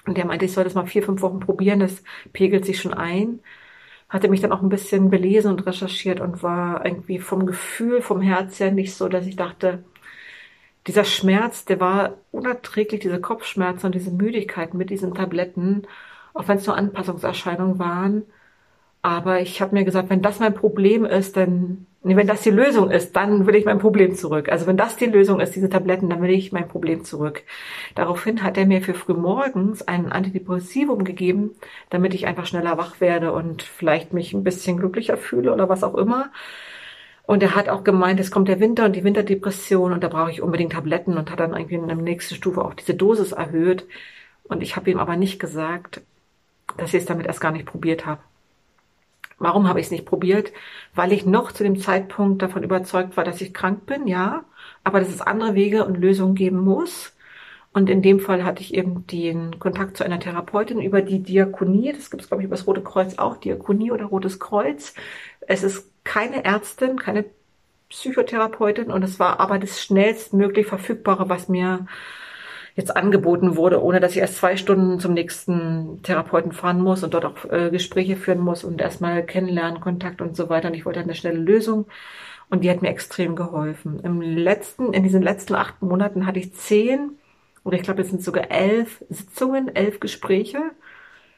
Und 0.07 0.17
der 0.17 0.27
meinte, 0.27 0.45
ich 0.45 0.53
soll 0.53 0.65
das 0.65 0.75
mal 0.75 0.87
vier, 0.87 1.03
fünf 1.03 1.23
Wochen 1.23 1.41
probieren, 1.41 1.81
das 1.81 2.03
pegelt 2.33 2.65
sich 2.65 2.81
schon 2.81 2.95
ein 2.95 3.41
hatte 4.11 4.29
mich 4.29 4.41
dann 4.41 4.53
auch 4.53 4.63
ein 4.63 4.69
bisschen 4.69 5.11
belesen 5.11 5.53
und 5.53 5.67
recherchiert 5.67 6.21
und 6.21 6.43
war 6.43 6.85
irgendwie 6.85 7.19
vom 7.21 7.47
Gefühl, 7.47 8.03
vom 8.03 8.21
Herz 8.21 8.61
her 8.61 8.73
nicht 8.73 8.95
so, 8.95 9.09
dass 9.09 9.27
ich 9.27 9.37
dachte, 9.37 9.85
dieser 10.87 11.05
Schmerz, 11.05 11.65
der 11.65 11.81
war 11.81 12.19
unerträglich, 12.33 13.01
diese 13.01 13.21
Kopfschmerzen 13.21 13.87
und 13.87 13.95
diese 13.95 14.11
Müdigkeit 14.11 14.75
mit 14.75 14.91
diesen 14.91 15.15
Tabletten, 15.15 15.87
auch 16.35 16.49
wenn 16.49 16.59
es 16.59 16.67
nur 16.67 16.77
Anpassungserscheinungen 16.77 17.79
waren. 17.79 18.25
Aber 19.03 19.41
ich 19.41 19.61
habe 19.63 19.75
mir 19.75 19.85
gesagt, 19.85 20.11
wenn 20.11 20.23
das 20.23 20.41
mein 20.41 20.55
Problem 20.55 21.05
ist, 21.05 21.37
dann 21.37 21.87
wenn 22.03 22.27
das 22.27 22.41
die 22.41 22.51
Lösung 22.51 22.91
ist, 22.91 23.15
dann 23.15 23.47
will 23.47 23.55
ich 23.55 23.67
mein 23.67 23.79
Problem 23.79 24.15
zurück. 24.15 24.49
Also 24.49 24.67
wenn 24.67 24.79
das 24.79 24.97
die 24.97 25.07
Lösung 25.07 25.39
ist, 25.41 25.55
diese 25.55 25.69
Tabletten, 25.69 26.09
dann 26.09 26.23
will 26.23 26.31
ich 26.31 26.51
mein 26.51 26.67
Problem 26.67 27.05
zurück. 27.05 27.43
Daraufhin 27.95 28.43
hat 28.43 28.57
er 28.57 28.65
mir 28.67 28.81
für 28.81 28.95
frühmorgens 28.95 29.87
ein 29.87 30.11
Antidepressivum 30.11 31.05
gegeben, 31.05 31.51
damit 31.91 32.15
ich 32.15 32.27
einfach 32.27 32.47
schneller 32.47 32.79
wach 32.79 33.01
werde 33.01 33.33
und 33.33 33.63
vielleicht 33.63 34.15
mich 34.15 34.33
ein 34.33 34.45
bisschen 34.45 34.79
glücklicher 34.79 35.19
fühle 35.19 35.53
oder 35.53 35.69
was 35.69 35.85
auch 35.85 35.95
immer. 35.95 36.31
Und 37.27 37.43
er 37.43 37.55
hat 37.55 37.69
auch 37.69 37.85
gemeint, 37.85 38.19
es 38.19 38.31
kommt 38.31 38.49
der 38.49 38.61
Winter 38.61 38.87
und 38.87 38.97
die 38.97 39.05
Winterdepression 39.05 39.93
und 39.93 40.03
da 40.03 40.09
brauche 40.09 40.31
ich 40.31 40.43
unbedingt 40.43 40.73
Tabletten 40.73 41.19
und 41.19 41.31
hat 41.31 41.41
dann 41.41 41.55
irgendwie 41.55 41.77
in 41.77 41.87
der 41.87 41.97
nächsten 41.97 42.35
Stufe 42.35 42.65
auch 42.65 42.75
diese 42.75 42.95
Dosis 42.95 43.33
erhöht. 43.33 43.87
Und 44.45 44.63
ich 44.63 44.75
habe 44.75 44.91
ihm 44.91 44.99
aber 44.99 45.17
nicht 45.17 45.39
gesagt, 45.39 46.01
dass 46.79 46.95
ich 46.95 47.01
es 47.01 47.07
damit 47.07 47.27
erst 47.27 47.41
gar 47.41 47.53
nicht 47.53 47.67
probiert 47.67 48.07
habe. 48.07 48.21
Warum 49.41 49.67
habe 49.69 49.81
ich 49.81 49.87
es 49.87 49.93
nicht 49.93 50.07
probiert? 50.07 50.53
Weil 50.95 51.13
ich 51.13 51.27
noch 51.27 51.51
zu 51.53 51.65
dem 51.65 51.81
Zeitpunkt 51.81 52.43
davon 52.43 52.63
überzeugt 52.63 53.17
war, 53.17 53.25
dass 53.25 53.41
ich 53.41 53.55
krank 53.55 53.87
bin, 53.87 54.07
ja, 54.07 54.45
aber 54.85 55.01
dass 55.01 55.09
es 55.09 55.23
andere 55.23 55.55
Wege 55.55 55.85
und 55.85 55.97
Lösungen 55.97 56.35
geben 56.37 56.59
muss. 56.59 57.15
Und 57.73 57.89
in 57.89 58.03
dem 58.03 58.21
Fall 58.21 58.45
hatte 58.45 58.63
ich 58.63 58.75
eben 58.75 59.07
den 59.07 59.59
Kontakt 59.59 59.97
zu 59.97 60.05
einer 60.05 60.21
Therapeutin 60.21 60.81
über 60.81 61.03
die 61.03 61.23
Diakonie. 61.23 61.93
Das 61.93 62.11
gibt 62.11 62.23
es, 62.23 62.29
glaube 62.29 62.43
ich, 62.43 62.47
über 62.47 62.57
das 62.57 62.67
Rote 62.67 62.83
Kreuz 62.83 63.19
auch, 63.19 63.37
Diakonie 63.39 63.93
oder 63.93 64.07
Rotes 64.07 64.41
Kreuz. 64.41 64.95
Es 65.41 65.63
ist 65.63 65.91
keine 66.05 66.45
Ärztin, 66.45 66.99
keine 66.99 67.25
Psychotherapeutin 67.89 68.91
und 68.91 69.03
es 69.03 69.19
war 69.19 69.41
aber 69.41 69.59
das 69.59 69.83
schnellstmöglich 69.83 70.67
verfügbare, 70.67 71.29
was 71.29 71.49
mir 71.49 71.87
jetzt 72.81 72.97
angeboten 72.97 73.57
wurde, 73.57 73.83
ohne 73.83 74.01
dass 74.01 74.13
ich 74.13 74.19
erst 74.19 74.37
zwei 74.37 74.57
Stunden 74.57 74.99
zum 75.01 75.15
nächsten 75.15 76.03
Therapeuten 76.03 76.53
fahren 76.53 76.81
muss 76.81 77.05
und 77.05 77.15
dort 77.15 77.25
auch 77.25 77.45
äh, 77.51 77.71
Gespräche 77.71 78.17
führen 78.17 78.41
muss 78.41 78.65
und 78.65 78.81
erstmal 78.81 79.25
kennenlernen, 79.25 79.81
Kontakt 79.81 80.21
und 80.21 80.37
so 80.37 80.49
weiter. 80.49 80.69
Und 80.69 80.75
ich 80.75 80.87
wollte 80.87 81.01
eine 81.01 81.15
schnelle 81.15 81.39
Lösung. 81.39 81.87
Und 82.49 82.65
die 82.65 82.71
hat 82.71 82.83
mir 82.83 82.89
extrem 82.89 83.37
geholfen. 83.37 84.01
Im 84.03 84.21
letzten, 84.21 84.93
in 84.93 85.05
diesen 85.05 85.23
letzten 85.23 85.55
acht 85.55 85.81
Monaten 85.83 86.27
hatte 86.27 86.41
ich 86.41 86.53
zehn 86.55 87.13
oder 87.65 87.77
ich 87.77 87.83
glaube, 87.83 88.03
es 88.03 88.09
sind 88.11 88.23
sogar 88.23 88.51
elf 88.51 89.05
Sitzungen, 89.09 89.75
elf 89.75 90.01
Gespräche. 90.01 90.59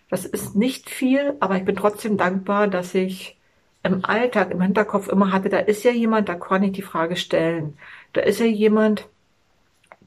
Das 0.08 0.24
ist 0.24 0.56
nicht 0.56 0.90
viel, 0.90 1.34
aber 1.40 1.56
ich 1.56 1.64
bin 1.64 1.76
trotzdem 1.76 2.16
dankbar, 2.16 2.68
dass 2.68 2.94
ich 2.94 3.38
im 3.82 4.04
Alltag, 4.04 4.50
im 4.52 4.60
Hinterkopf 4.60 5.08
immer 5.08 5.32
hatte, 5.32 5.48
da 5.48 5.58
ist 5.58 5.84
ja 5.84 5.90
jemand, 5.90 6.28
da 6.28 6.34
kann 6.34 6.62
ich 6.62 6.72
die 6.72 6.82
Frage 6.82 7.16
stellen. 7.16 7.76
Da 8.12 8.20
ist 8.22 8.40
ja 8.40 8.46
jemand, 8.46 9.08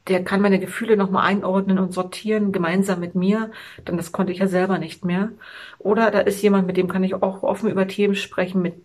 der 0.08 0.24
kann 0.24 0.42
meine 0.42 0.60
Gefühle 0.60 0.98
nochmal 0.98 1.26
einordnen 1.26 1.80
und 1.80 1.94
sortieren, 1.94 2.52
gemeinsam 2.52 3.00
mit 3.00 3.16
mir, 3.16 3.52
denn 3.88 3.98
das 3.98 4.12
konnte 4.12 4.32
ich 4.32 4.40
ja 4.40 4.48
selber 4.48 4.78
nicht 4.78 5.04
mehr. 5.06 5.32
Oder 5.80 6.12
da 6.12 6.20
ist 6.20 6.42
jemand, 6.42 6.68
mit 6.68 6.78
dem 6.78 6.88
kann 6.88 7.04
ich 7.04 7.16
auch 7.16 7.44
offen 7.44 7.70
über 7.70 7.88
Themen 7.88 8.16
sprechen, 8.16 8.62
mit 8.62 8.76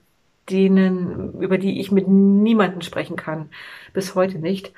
denen, 0.49 1.41
über 1.41 1.59
die 1.59 1.81
ich 1.81 1.93
mit 1.93 2.09
niemanden 2.09 2.83
sprechen 2.83 3.17
kann. 3.17 3.51
Bis 3.93 4.15
heute 4.15 4.39
nicht. 4.39 4.73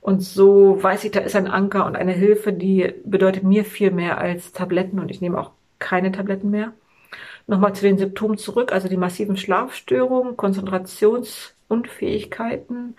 Und 0.00 0.20
so 0.20 0.82
weiß 0.82 1.04
ich, 1.04 1.12
da 1.12 1.20
ist 1.20 1.36
ein 1.36 1.46
Anker 1.46 1.86
und 1.86 1.96
eine 1.96 2.12
Hilfe, 2.12 2.52
die 2.52 2.92
bedeutet 3.04 3.44
mir 3.44 3.64
viel 3.64 3.90
mehr 3.90 4.18
als 4.18 4.52
Tabletten 4.52 4.98
und 4.98 5.10
ich 5.10 5.22
nehme 5.22 5.40
auch 5.40 5.52
keine 5.78 6.12
Tabletten 6.12 6.50
mehr. 6.50 6.72
Nochmal 7.46 7.74
zu 7.74 7.82
den 7.82 7.98
Symptomen 7.98 8.38
zurück, 8.38 8.72
also 8.72 8.88
die 8.88 8.96
massiven 8.96 9.36
Schlafstörungen, 9.36 10.36
Konzentrationsunfähigkeiten, 10.36 12.96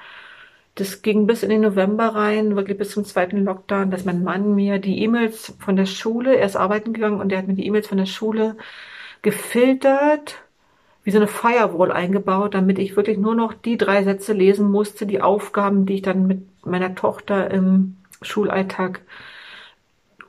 das 0.76 1.02
ging 1.02 1.26
bis 1.26 1.42
in 1.44 1.50
den 1.50 1.62
November 1.62 2.10
rein, 2.16 2.56
wirklich 2.56 2.78
bis 2.78 2.92
zum 2.92 3.06
zweiten 3.06 3.46
Lockdown, 3.46 3.92
dass 3.92 4.06
mein 4.06 4.24
Mann 4.24 4.56
mir 4.56 4.78
die 4.80 5.02
E-Mails 5.04 5.54
von 5.60 5.78
der 5.78 5.86
Schule, 5.86 6.38
er 6.38 6.46
ist 6.46 6.58
arbeiten 6.58 6.94
gegangen 6.94 7.22
und 7.22 7.30
der 7.30 7.40
hat 7.40 7.48
mir 7.48 7.56
die 7.56 7.66
E-Mails 7.66 7.88
von 7.88 7.98
der 7.98 8.06
Schule 8.06 8.58
gefiltert, 9.22 10.36
wie 11.04 11.12
so 11.12 11.18
eine 11.18 11.28
Firewall 11.28 11.92
eingebaut, 11.92 12.54
damit 12.56 12.80
ich 12.80 12.96
wirklich 12.98 13.18
nur 13.18 13.36
noch 13.36 13.54
die 13.54 13.78
drei 13.78 14.04
Sätze 14.04 14.34
lesen 14.34 14.70
musste, 14.70 15.06
die 15.06 15.22
Aufgaben, 15.22 15.86
die 15.86 15.96
ich 15.96 16.02
dann 16.02 16.28
mit 16.28 16.44
meiner 16.66 16.94
Tochter 16.96 17.50
im 17.52 17.98
Schulalltag 18.22 19.02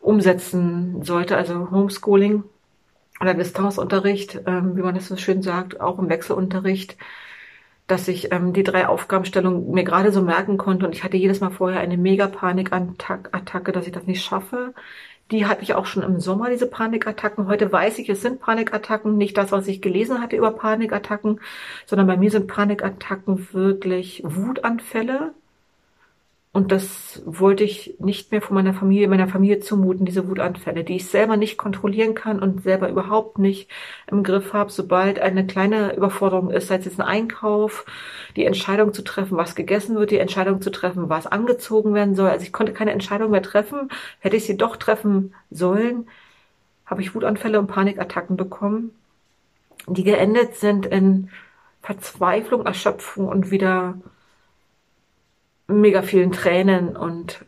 umsetzen 0.00 1.02
sollte, 1.02 1.36
also 1.36 1.70
Homeschooling 1.72 2.44
oder 3.20 3.34
Distanzunterricht, 3.34 4.42
ähm, 4.46 4.76
wie 4.76 4.82
man 4.82 4.94
das 4.94 5.08
so 5.08 5.16
schön 5.16 5.42
sagt, 5.42 5.80
auch 5.80 5.98
im 5.98 6.08
Wechselunterricht 6.08 6.96
dass 7.86 8.08
ich 8.08 8.32
ähm, 8.32 8.52
die 8.52 8.62
drei 8.64 8.88
Aufgabenstellungen 8.88 9.70
mir 9.70 9.84
gerade 9.84 10.12
so 10.12 10.22
merken 10.22 10.58
konnte 10.58 10.86
und 10.86 10.94
ich 10.94 11.04
hatte 11.04 11.16
jedes 11.16 11.40
Mal 11.40 11.50
vorher 11.50 11.80
eine 11.80 11.96
mega 11.96 12.26
Panikattacke, 12.26 13.72
dass 13.72 13.86
ich 13.86 13.92
das 13.92 14.06
nicht 14.06 14.24
schaffe. 14.24 14.74
Die 15.30 15.46
hatte 15.46 15.62
ich 15.62 15.74
auch 15.74 15.86
schon 15.86 16.02
im 16.04 16.20
Sommer, 16.20 16.50
diese 16.50 16.68
Panikattacken. 16.68 17.48
Heute 17.48 17.70
weiß 17.72 17.98
ich, 17.98 18.08
es 18.08 18.22
sind 18.22 18.40
Panikattacken, 18.40 19.16
nicht 19.16 19.36
das, 19.36 19.52
was 19.52 19.66
ich 19.66 19.82
gelesen 19.82 20.20
hatte 20.20 20.36
über 20.36 20.52
Panikattacken, 20.52 21.40
sondern 21.86 22.06
bei 22.06 22.16
mir 22.16 22.30
sind 22.30 22.46
Panikattacken 22.46 23.52
wirklich 23.52 24.22
Wutanfälle, 24.24 25.34
und 26.56 26.72
das 26.72 27.20
wollte 27.26 27.64
ich 27.64 27.96
nicht 27.98 28.32
mehr 28.32 28.40
von 28.40 28.54
meiner 28.54 28.72
Familie, 28.72 29.08
meiner 29.08 29.28
Familie 29.28 29.60
zumuten, 29.60 30.06
diese 30.06 30.26
Wutanfälle, 30.26 30.84
die 30.84 30.96
ich 30.96 31.06
selber 31.06 31.36
nicht 31.36 31.58
kontrollieren 31.58 32.14
kann 32.14 32.40
und 32.40 32.62
selber 32.62 32.88
überhaupt 32.88 33.38
nicht 33.38 33.68
im 34.10 34.22
Griff 34.22 34.54
habe. 34.54 34.72
Sobald 34.72 35.18
eine 35.18 35.46
kleine 35.46 35.94
Überforderung 35.94 36.50
ist, 36.50 36.68
sei 36.68 36.76
es 36.76 36.86
jetzt 36.86 36.98
ein 36.98 37.06
Einkauf, 37.06 37.84
die 38.36 38.46
Entscheidung 38.46 38.94
zu 38.94 39.04
treffen, 39.04 39.36
was 39.36 39.54
gegessen 39.54 39.96
wird, 39.96 40.10
die 40.10 40.16
Entscheidung 40.16 40.62
zu 40.62 40.70
treffen, 40.70 41.10
was 41.10 41.26
angezogen 41.26 41.92
werden 41.92 42.14
soll. 42.14 42.30
Also 42.30 42.46
ich 42.46 42.54
konnte 42.54 42.72
keine 42.72 42.92
Entscheidung 42.92 43.32
mehr 43.32 43.42
treffen. 43.42 43.90
Hätte 44.20 44.36
ich 44.36 44.46
sie 44.46 44.56
doch 44.56 44.76
treffen 44.76 45.34
sollen, 45.50 46.08
habe 46.86 47.02
ich 47.02 47.14
Wutanfälle 47.14 47.58
und 47.58 47.66
Panikattacken 47.66 48.38
bekommen, 48.38 48.92
die 49.88 50.04
geendet 50.04 50.56
sind 50.56 50.86
in 50.86 51.28
Verzweiflung, 51.82 52.64
Erschöpfung 52.64 53.28
und 53.28 53.50
wieder 53.50 53.98
mega 55.68 56.02
vielen 56.02 56.32
Tränen 56.32 56.96
und 56.96 57.44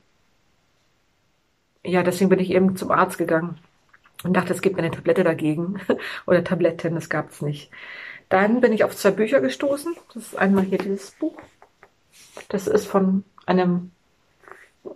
ja, 1.84 2.02
deswegen 2.02 2.30
bin 2.30 2.40
ich 2.40 2.50
eben 2.50 2.76
zum 2.76 2.90
Arzt 2.90 3.18
gegangen 3.18 3.58
und 4.24 4.36
dachte, 4.36 4.52
es 4.52 4.62
gibt 4.62 4.78
eine 4.78 4.90
Tablette 4.90 5.24
dagegen 5.24 5.80
oder 6.26 6.44
Tabletten, 6.44 6.94
das 6.94 7.08
gab 7.08 7.30
es 7.30 7.42
nicht. 7.42 7.70
Dann 8.28 8.60
bin 8.60 8.72
ich 8.72 8.84
auf 8.84 8.94
zwei 8.94 9.10
Bücher 9.10 9.40
gestoßen. 9.40 9.94
Das 10.12 10.24
ist 10.24 10.36
einmal 10.36 10.64
hier 10.64 10.78
dieses 10.78 11.12
Buch. 11.12 11.36
Das 12.48 12.66
ist 12.66 12.86
von 12.86 13.24
einem 13.46 13.90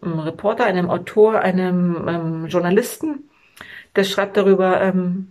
Reporter, 0.03 0.65
einem 0.65 0.91
Autor, 0.91 1.41
einem 1.41 2.09
ähm, 2.09 2.47
Journalisten. 2.47 3.31
Der 3.97 4.05
schreibt 4.05 4.37
darüber, 4.37 4.81
ähm, 4.81 5.29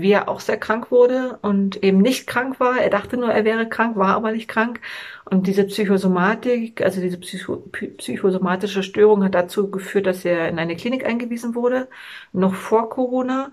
wie 0.00 0.12
er 0.12 0.28
auch 0.28 0.40
sehr 0.40 0.56
krank 0.56 0.90
wurde 0.90 1.38
und 1.42 1.82
eben 1.82 1.98
nicht 1.98 2.26
krank 2.26 2.60
war. 2.60 2.78
Er 2.80 2.90
dachte 2.90 3.16
nur, 3.16 3.30
er 3.30 3.44
wäre 3.44 3.68
krank, 3.68 3.96
war 3.96 4.14
aber 4.16 4.32
nicht 4.32 4.48
krank. 4.48 4.80
Und 5.24 5.46
diese 5.46 5.64
Psychosomatik, 5.64 6.82
also 6.82 7.00
diese 7.00 7.18
Psycho 7.18 7.56
psychosomatische 7.98 8.82
Störung 8.82 9.24
hat 9.24 9.34
dazu 9.34 9.70
geführt, 9.70 10.06
dass 10.06 10.24
er 10.24 10.48
in 10.48 10.58
eine 10.58 10.76
Klinik 10.76 11.06
eingewiesen 11.06 11.54
wurde, 11.54 11.88
noch 12.32 12.54
vor 12.54 12.90
Corona 12.90 13.50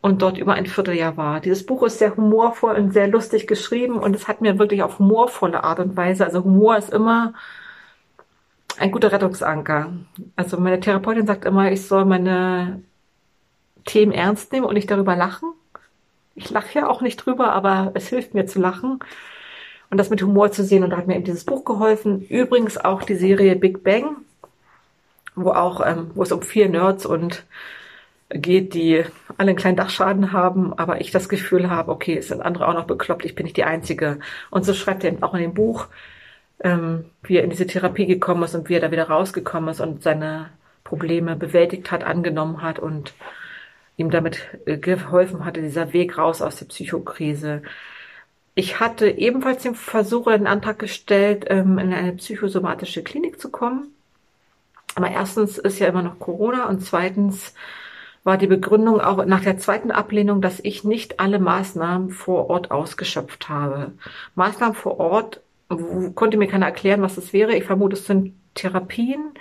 und 0.00 0.22
dort 0.22 0.38
über 0.38 0.54
ein 0.54 0.66
Vierteljahr 0.66 1.16
war. 1.16 1.40
Dieses 1.40 1.66
Buch 1.66 1.82
ist 1.84 1.98
sehr 1.98 2.16
humorvoll 2.16 2.76
und 2.76 2.92
sehr 2.92 3.08
lustig 3.08 3.46
geschrieben 3.46 3.98
und 3.98 4.16
es 4.16 4.28
hat 4.28 4.40
mir 4.40 4.58
wirklich 4.58 4.82
auf 4.82 4.98
humorvolle 4.98 5.64
Art 5.64 5.78
und 5.80 5.96
Weise, 5.96 6.24
also 6.24 6.44
Humor 6.44 6.76
ist 6.76 6.92
immer 6.92 7.34
ein 8.78 8.90
guter 8.92 9.12
Rettungsanker. 9.12 9.92
Also 10.36 10.58
meine 10.58 10.80
Therapeutin 10.80 11.26
sagt 11.26 11.44
immer, 11.44 11.70
ich 11.70 11.86
soll 11.86 12.04
meine 12.06 12.82
Themen 13.84 14.12
ernst 14.12 14.52
nehmen 14.52 14.66
und 14.66 14.74
nicht 14.74 14.90
darüber 14.90 15.16
lachen. 15.16 15.52
Ich 16.40 16.48
lache 16.50 16.78
ja 16.78 16.88
auch 16.88 17.02
nicht 17.02 17.18
drüber, 17.18 17.52
aber 17.52 17.90
es 17.94 18.08
hilft 18.08 18.32
mir 18.32 18.46
zu 18.46 18.58
lachen 18.58 19.00
und 19.90 19.98
das 19.98 20.08
mit 20.08 20.22
Humor 20.22 20.50
zu 20.50 20.64
sehen. 20.64 20.82
Und 20.82 20.90
da 20.90 20.96
hat 20.96 21.06
mir 21.06 21.16
eben 21.16 21.24
dieses 21.24 21.44
Buch 21.44 21.66
geholfen. 21.66 22.22
Übrigens 22.22 22.78
auch 22.78 23.02
die 23.02 23.14
Serie 23.14 23.56
Big 23.56 23.84
Bang, 23.84 24.16
wo 25.34 25.50
auch, 25.50 25.86
ähm, 25.86 26.10
wo 26.14 26.22
es 26.22 26.32
um 26.32 26.40
vier 26.40 26.70
Nerds 26.70 27.04
und 27.04 27.44
geht, 28.30 28.72
die 28.72 29.04
alle 29.36 29.50
einen 29.50 29.56
kleinen 29.56 29.76
Dachschaden 29.76 30.32
haben, 30.32 30.72
aber 30.78 31.00
ich 31.02 31.10
das 31.10 31.28
Gefühl 31.28 31.68
habe, 31.68 31.90
okay, 31.90 32.16
es 32.16 32.28
sind 32.28 32.40
andere 32.40 32.68
auch 32.68 32.74
noch 32.74 32.86
bekloppt, 32.86 33.24
ich 33.24 33.34
bin 33.34 33.44
nicht 33.44 33.56
die 33.56 33.64
Einzige. 33.64 34.20
Und 34.50 34.64
so 34.64 34.72
schreibt 34.72 35.04
er 35.04 35.12
eben 35.12 35.22
auch 35.22 35.34
in 35.34 35.40
dem 35.40 35.54
Buch, 35.54 35.88
ähm, 36.64 37.04
wie 37.22 37.36
er 37.36 37.44
in 37.44 37.50
diese 37.50 37.66
Therapie 37.66 38.06
gekommen 38.06 38.44
ist 38.44 38.54
und 38.54 38.68
wie 38.70 38.74
er 38.74 38.80
da 38.80 38.90
wieder 38.92 39.08
rausgekommen 39.08 39.70
ist 39.70 39.80
und 39.80 40.02
seine 40.02 40.50
Probleme 40.84 41.36
bewältigt 41.36 41.90
hat, 41.90 42.04
angenommen 42.04 42.62
hat 42.62 42.78
und 42.78 43.12
ihm 44.00 44.10
damit 44.10 44.40
äh, 44.64 44.78
geholfen 44.78 45.44
hatte, 45.44 45.62
dieser 45.62 45.92
Weg 45.92 46.18
raus 46.18 46.42
aus 46.42 46.56
der 46.56 46.66
Psychokrise. 46.66 47.62
Ich 48.54 48.80
hatte 48.80 49.08
ebenfalls 49.08 49.62
den 49.62 49.74
Versuch 49.74 50.26
oder 50.26 50.38
den 50.38 50.46
Antrag 50.46 50.78
gestellt, 50.78 51.44
ähm, 51.48 51.78
in 51.78 51.92
eine 51.92 52.14
psychosomatische 52.14 53.02
Klinik 53.02 53.40
zu 53.40 53.50
kommen. 53.50 53.94
Aber 54.96 55.10
erstens 55.10 55.58
ist 55.58 55.78
ja 55.78 55.86
immer 55.86 56.02
noch 56.02 56.18
Corona 56.18 56.68
und 56.68 56.80
zweitens 56.82 57.54
war 58.24 58.36
die 58.36 58.48
Begründung 58.48 59.00
auch 59.00 59.24
nach 59.24 59.42
der 59.42 59.58
zweiten 59.58 59.90
Ablehnung, 59.90 60.42
dass 60.42 60.60
ich 60.60 60.84
nicht 60.84 61.20
alle 61.20 61.38
Maßnahmen 61.38 62.10
vor 62.10 62.50
Ort 62.50 62.70
ausgeschöpft 62.70 63.48
habe. 63.48 63.92
Maßnahmen 64.34 64.74
vor 64.74 64.98
Ort 64.98 65.40
konnte 66.14 66.36
mir 66.36 66.48
keiner 66.48 66.66
erklären, 66.66 67.02
was 67.02 67.14
das 67.14 67.32
wäre. 67.32 67.54
Ich 67.54 67.64
vermute, 67.64 67.94
es 67.94 68.06
sind 68.06 68.34
Therapien, 68.54 69.32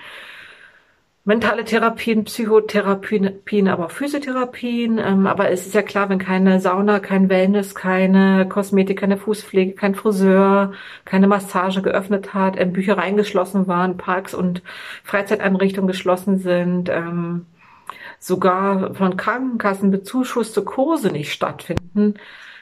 mentale 1.30 1.64
Therapien, 1.64 2.24
Psychotherapien, 2.24 3.68
aber 3.68 3.86
auch 3.86 3.92
Physiotherapien. 3.92 4.98
Ähm, 4.98 5.28
aber 5.28 5.52
es 5.52 5.68
ist 5.68 5.76
ja 5.76 5.84
klar, 5.84 6.10
wenn 6.10 6.18
keine 6.18 6.60
Sauna, 6.60 7.00
kein 7.00 7.30
Wellness, 7.30 7.76
keine 7.76 8.50
Kosmetik, 8.50 9.00
keine 9.00 9.16
Fußpflege, 9.18 9.74
kein 9.74 9.94
Friseur, 9.94 10.74
keine 11.06 11.28
Massage 11.28 11.84
geöffnet 11.84 12.34
hat, 12.34 12.60
ähm, 12.60 12.74
Büchereien 12.74 13.16
geschlossen 13.16 13.68
waren, 13.68 13.96
Parks 13.96 14.34
und 14.34 14.64
Freizeiteinrichtungen 15.04 15.88
geschlossen 15.88 16.40
sind, 16.40 16.90
ähm, 16.90 17.46
sogar 18.18 18.96
von 18.96 19.16
Krankenkassen 19.16 19.92
bezuschusste 19.92 20.64
Kurse 20.64 21.12
nicht 21.12 21.32
stattfinden, 21.32 22.16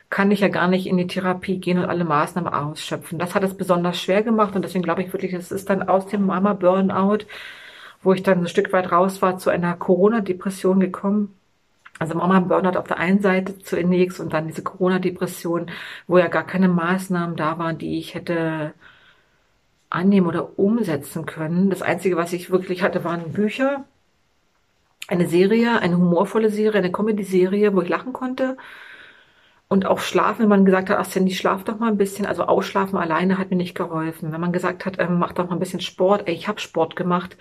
kann 0.10 0.30
ich 0.30 0.42
ja 0.42 0.50
gar 0.50 0.68
nicht 0.68 0.88
in 0.88 0.98
die 0.98 1.08
Therapie 1.08 1.60
gehen 1.60 1.80
und 1.80 1.86
alle 1.86 2.04
Maßnahmen 2.04 2.52
ausschöpfen. 2.54 3.18
Das 3.18 3.34
hat 3.34 3.44
es 3.44 3.56
besonders 3.56 4.02
schwer 4.02 4.24
gemacht 4.24 4.56
und 4.58 4.64
deswegen 4.64 4.84
glaube 4.84 5.04
ich 5.04 5.14
wirklich, 5.14 5.32
es 5.34 5.54
ist 5.54 5.70
dann 5.70 5.88
aus 5.88 6.08
dem 6.08 6.26
Mama 6.26 6.52
Burnout 6.54 7.20
wo 8.08 8.14
ich 8.14 8.24
dann 8.24 8.40
ein 8.40 8.48
Stück 8.48 8.72
weit 8.72 8.90
raus 8.94 9.22
war, 9.22 9.38
zu 9.38 9.50
einer 9.50 9.76
Corona-Depression 9.76 10.80
gekommen. 10.80 11.36
Also 12.00 12.16
Mama 12.16 12.40
Burnout 12.40 12.80
auf 12.80 12.88
der 12.88 13.00
einen 13.00 13.22
Seite 13.22 13.60
zunächst 13.60 14.22
und 14.22 14.32
dann 14.32 14.48
diese 14.48 14.64
Corona-Depression, 14.64 15.70
wo 16.08 16.18
ja 16.18 16.28
gar 16.28 16.46
keine 16.46 16.70
Maßnahmen 16.70 17.36
da 17.36 17.60
waren, 17.60 17.78
die 17.78 18.00
ich 18.00 18.16
hätte 18.16 18.74
annehmen 19.90 20.26
oder 20.28 20.58
umsetzen 20.58 21.26
können. 21.26 21.70
Das 21.70 21.82
Einzige, 21.82 22.16
was 22.16 22.32
ich 22.32 22.50
wirklich 22.50 22.82
hatte, 22.82 23.04
waren 23.04 23.34
Bücher, 23.34 23.84
eine 25.10 25.28
Serie, 25.28 25.80
eine 25.82 25.98
humorvolle 25.98 26.50
Serie, 26.50 26.80
eine 26.80 26.92
Comedy-Serie, 26.94 27.76
wo 27.76 27.82
ich 27.82 27.90
lachen 27.90 28.14
konnte. 28.14 28.56
Und 29.70 29.86
auch 29.86 30.00
schlafen, 30.00 30.44
wenn 30.44 30.50
man 30.50 30.66
gesagt 30.66 30.90
hat, 30.90 30.98
ach 30.98 31.06
Sandy, 31.06 31.34
schlaf 31.34 31.66
doch 31.66 31.78
mal 31.80 31.90
ein 31.90 31.98
bisschen. 31.98 32.26
Also 32.26 32.44
ausschlafen 32.44 32.98
alleine 32.98 33.38
hat 33.38 33.50
mir 33.50 33.58
nicht 33.58 33.76
geholfen. 33.76 34.32
Wenn 34.32 34.40
man 34.40 34.54
gesagt 34.54 34.86
hat, 34.86 34.98
ähm, 35.00 35.20
mach 35.20 35.34
doch 35.34 35.48
mal 35.50 35.56
ein 35.58 35.60
bisschen 35.60 35.82
Sport. 35.82 36.28
Ey, 36.28 36.36
ich 36.36 36.48
habe 36.48 36.62
Sport 36.62 36.96
gemacht. 36.96 37.36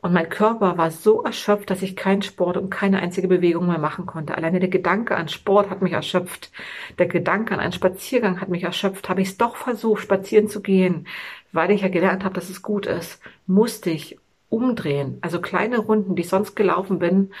Und 0.00 0.12
mein 0.12 0.28
Körper 0.28 0.78
war 0.78 0.92
so 0.92 1.24
erschöpft, 1.24 1.70
dass 1.70 1.82
ich 1.82 1.96
keinen 1.96 2.22
Sport 2.22 2.56
und 2.56 2.70
keine 2.70 3.00
einzige 3.00 3.26
Bewegung 3.26 3.66
mehr 3.66 3.78
machen 3.78 4.06
konnte. 4.06 4.36
Alleine 4.36 4.60
der 4.60 4.68
Gedanke 4.68 5.16
an 5.16 5.28
Sport 5.28 5.70
hat 5.70 5.82
mich 5.82 5.92
erschöpft. 5.92 6.52
Der 6.98 7.06
Gedanke 7.06 7.52
an 7.52 7.60
einen 7.60 7.72
Spaziergang 7.72 8.40
hat 8.40 8.48
mich 8.48 8.62
erschöpft. 8.62 9.08
Habe 9.08 9.22
ich 9.22 9.28
es 9.30 9.38
doch 9.38 9.56
versucht, 9.56 10.02
spazieren 10.02 10.48
zu 10.48 10.62
gehen, 10.62 11.08
weil 11.52 11.72
ich 11.72 11.82
ja 11.82 11.88
gelernt 11.88 12.24
habe, 12.24 12.34
dass 12.34 12.48
es 12.48 12.62
gut 12.62 12.86
ist, 12.86 13.20
musste 13.46 13.90
ich 13.90 14.18
umdrehen. 14.48 15.18
Also 15.20 15.40
kleine 15.40 15.78
Runden, 15.78 16.14
die 16.14 16.22
ich 16.22 16.28
sonst 16.28 16.54
gelaufen 16.54 17.00
bin, 17.00 17.32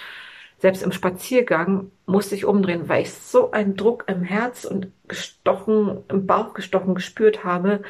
selbst 0.58 0.82
im 0.82 0.90
Spaziergang 0.90 1.92
musste 2.06 2.34
ich 2.34 2.44
umdrehen, 2.44 2.88
weil 2.88 3.02
ich 3.02 3.12
so 3.12 3.52
einen 3.52 3.76
Druck 3.76 4.04
im 4.08 4.24
Herz 4.24 4.64
und 4.64 4.90
gestochen, 5.06 6.02
im 6.08 6.26
Bauch 6.26 6.52
gestochen 6.54 6.96
gespürt 6.96 7.44
habe, 7.44 7.82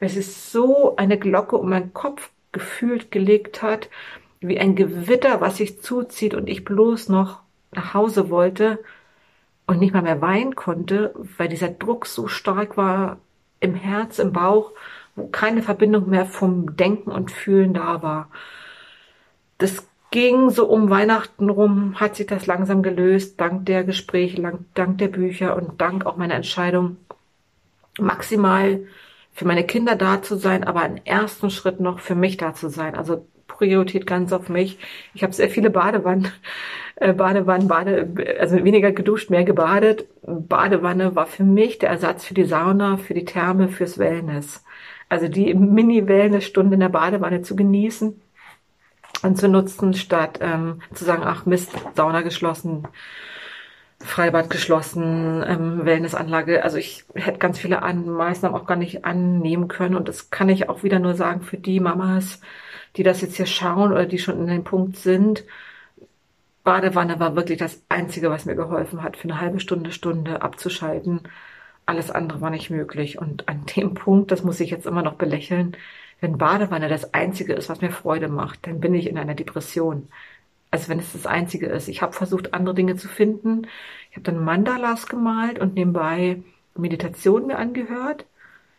weil 0.00 0.08
es 0.08 0.50
so 0.50 0.96
eine 0.96 1.18
Glocke 1.18 1.58
um 1.58 1.68
meinen 1.68 1.92
Kopf 1.92 2.30
gefühlt 2.54 3.10
gelegt 3.10 3.62
hat, 3.62 3.90
wie 4.40 4.58
ein 4.58 4.76
Gewitter, 4.76 5.42
was 5.42 5.58
sich 5.58 5.82
zuzieht 5.82 6.34
und 6.34 6.48
ich 6.48 6.64
bloß 6.64 7.10
noch 7.10 7.40
nach 7.72 7.92
Hause 7.92 8.30
wollte 8.30 8.78
und 9.66 9.80
nicht 9.80 9.92
mal 9.92 10.02
mehr 10.02 10.22
weinen 10.22 10.54
konnte, 10.54 11.14
weil 11.36 11.48
dieser 11.48 11.68
Druck 11.68 12.06
so 12.06 12.28
stark 12.28 12.76
war 12.78 13.18
im 13.60 13.74
Herz, 13.74 14.18
im 14.18 14.32
Bauch, 14.32 14.72
wo 15.16 15.26
keine 15.28 15.62
Verbindung 15.62 16.08
mehr 16.10 16.26
vom 16.26 16.76
Denken 16.76 17.10
und 17.10 17.30
Fühlen 17.30 17.74
da 17.74 18.02
war. 18.02 18.30
Das 19.58 19.86
ging 20.10 20.50
so 20.50 20.66
um 20.66 20.90
Weihnachten 20.90 21.50
rum, 21.50 21.98
hat 21.98 22.16
sich 22.16 22.26
das 22.26 22.46
langsam 22.46 22.82
gelöst, 22.82 23.40
dank 23.40 23.66
der 23.66 23.84
Gespräche, 23.84 24.40
dank 24.74 24.98
der 24.98 25.08
Bücher 25.08 25.56
und 25.56 25.80
dank 25.80 26.06
auch 26.06 26.16
meiner 26.16 26.34
Entscheidung, 26.34 26.98
maximal 27.98 28.86
für 29.34 29.46
meine 29.46 29.64
Kinder 29.64 29.96
da 29.96 30.22
zu 30.22 30.36
sein, 30.36 30.64
aber 30.64 30.80
einen 30.80 31.04
ersten 31.04 31.50
Schritt 31.50 31.80
noch 31.80 31.98
für 31.98 32.14
mich 32.14 32.36
da 32.36 32.54
zu 32.54 32.68
sein. 32.68 32.94
Also 32.94 33.26
Priorität 33.48 34.06
ganz 34.06 34.32
auf 34.32 34.48
mich. 34.48 34.78
Ich 35.12 35.22
habe 35.22 35.32
sehr 35.32 35.50
viele 35.50 35.70
Badewannen, 35.70 36.28
äh, 36.96 37.12
Badewannen, 37.12 37.68
Bade, 37.68 38.36
also 38.38 38.64
weniger 38.64 38.92
geduscht, 38.92 39.30
mehr 39.30 39.44
gebadet. 39.44 40.06
Badewanne 40.22 41.14
war 41.16 41.26
für 41.26 41.44
mich 41.44 41.78
der 41.78 41.90
Ersatz 41.90 42.24
für 42.24 42.34
die 42.34 42.44
Sauna, 42.44 42.96
für 42.96 43.14
die 43.14 43.24
Therme, 43.24 43.68
fürs 43.68 43.98
Wellness. 43.98 44.64
Also 45.08 45.28
die 45.28 45.52
Mini-Wellness-Stunde 45.52 46.74
in 46.74 46.80
der 46.80 46.88
Badewanne 46.88 47.42
zu 47.42 47.56
genießen 47.56 48.20
und 49.22 49.36
zu 49.36 49.48
nutzen, 49.48 49.94
statt 49.94 50.38
ähm, 50.42 50.80
zu 50.94 51.04
sagen, 51.04 51.22
ach 51.24 51.44
Mist, 51.44 51.72
Sauna 51.94 52.22
geschlossen, 52.22 52.86
Freibad 54.04 54.50
geschlossen, 54.50 55.42
ähm, 55.46 55.84
Wellnessanlage. 55.84 56.62
Also 56.62 56.76
ich 56.78 57.04
hätte 57.14 57.38
ganz 57.38 57.58
viele 57.58 57.82
an 57.82 58.06
Maßnahmen 58.06 58.58
auch 58.58 58.66
gar 58.66 58.76
nicht 58.76 59.04
annehmen 59.04 59.68
können. 59.68 59.96
Und 59.96 60.08
das 60.08 60.30
kann 60.30 60.48
ich 60.48 60.68
auch 60.68 60.82
wieder 60.82 60.98
nur 60.98 61.14
sagen 61.14 61.42
für 61.42 61.56
die 61.58 61.80
Mamas, 61.80 62.40
die 62.96 63.02
das 63.02 63.20
jetzt 63.22 63.36
hier 63.36 63.46
schauen 63.46 63.92
oder 63.92 64.06
die 64.06 64.18
schon 64.18 64.38
in 64.40 64.46
dem 64.46 64.64
Punkt 64.64 64.96
sind. 64.96 65.44
Badewanne 66.64 67.20
war 67.20 67.36
wirklich 67.36 67.58
das 67.58 67.82
Einzige, 67.88 68.30
was 68.30 68.46
mir 68.46 68.54
geholfen 68.56 69.02
hat, 69.02 69.16
für 69.16 69.28
eine 69.28 69.40
halbe 69.40 69.60
Stunde, 69.60 69.92
Stunde 69.92 70.42
abzuschalten. 70.42 71.20
Alles 71.86 72.10
andere 72.10 72.40
war 72.40 72.50
nicht 72.50 72.70
möglich. 72.70 73.18
Und 73.18 73.48
an 73.48 73.66
dem 73.76 73.94
Punkt, 73.94 74.30
das 74.30 74.44
muss 74.44 74.60
ich 74.60 74.70
jetzt 74.70 74.86
immer 74.86 75.02
noch 75.02 75.14
belächeln, 75.14 75.76
wenn 76.20 76.38
Badewanne 76.38 76.88
das 76.88 77.12
Einzige 77.14 77.54
ist, 77.54 77.68
was 77.68 77.80
mir 77.80 77.90
Freude 77.90 78.28
macht, 78.28 78.66
dann 78.66 78.80
bin 78.80 78.94
ich 78.94 79.08
in 79.08 79.18
einer 79.18 79.34
Depression 79.34 80.08
also 80.74 80.88
wenn 80.88 80.98
es 80.98 81.12
das 81.12 81.24
Einzige 81.24 81.66
ist. 81.66 81.86
Ich 81.86 82.02
habe 82.02 82.12
versucht, 82.12 82.52
andere 82.52 82.74
Dinge 82.74 82.96
zu 82.96 83.06
finden. 83.06 83.68
Ich 84.10 84.16
habe 84.16 84.24
dann 84.24 84.44
Mandalas 84.44 85.06
gemalt 85.06 85.60
und 85.60 85.74
nebenbei 85.74 86.42
Meditation 86.76 87.46
mir 87.46 87.58
angehört. 87.58 88.26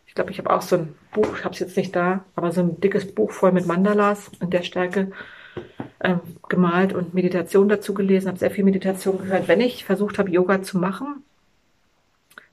Ich 0.05 0.13
glaube, 0.13 0.29
ich 0.29 0.37
habe 0.37 0.49
auch 0.49 0.61
so 0.61 0.75
ein 0.75 0.93
Buch, 1.13 1.37
ich 1.37 1.45
habe 1.45 1.53
es 1.53 1.59
jetzt 1.59 1.77
nicht 1.77 1.95
da, 1.95 2.25
aber 2.35 2.51
so 2.51 2.59
ein 2.59 2.81
dickes 2.81 3.15
Buch 3.15 3.31
voll 3.31 3.53
mit 3.53 3.65
Mandalas 3.65 4.29
in 4.41 4.49
der 4.49 4.63
Stärke 4.63 5.13
ähm, 6.01 6.19
gemalt 6.49 6.91
und 6.91 7.13
Meditation 7.13 7.69
dazu 7.69 7.93
gelesen, 7.93 8.27
habe 8.27 8.39
sehr 8.39 8.51
viel 8.51 8.65
Meditation 8.65 9.17
gehört. 9.17 9.47
Wenn 9.47 9.61
ich 9.61 9.85
versucht 9.85 10.19
habe, 10.19 10.29
Yoga 10.29 10.63
zu 10.63 10.77
machen, 10.77 11.23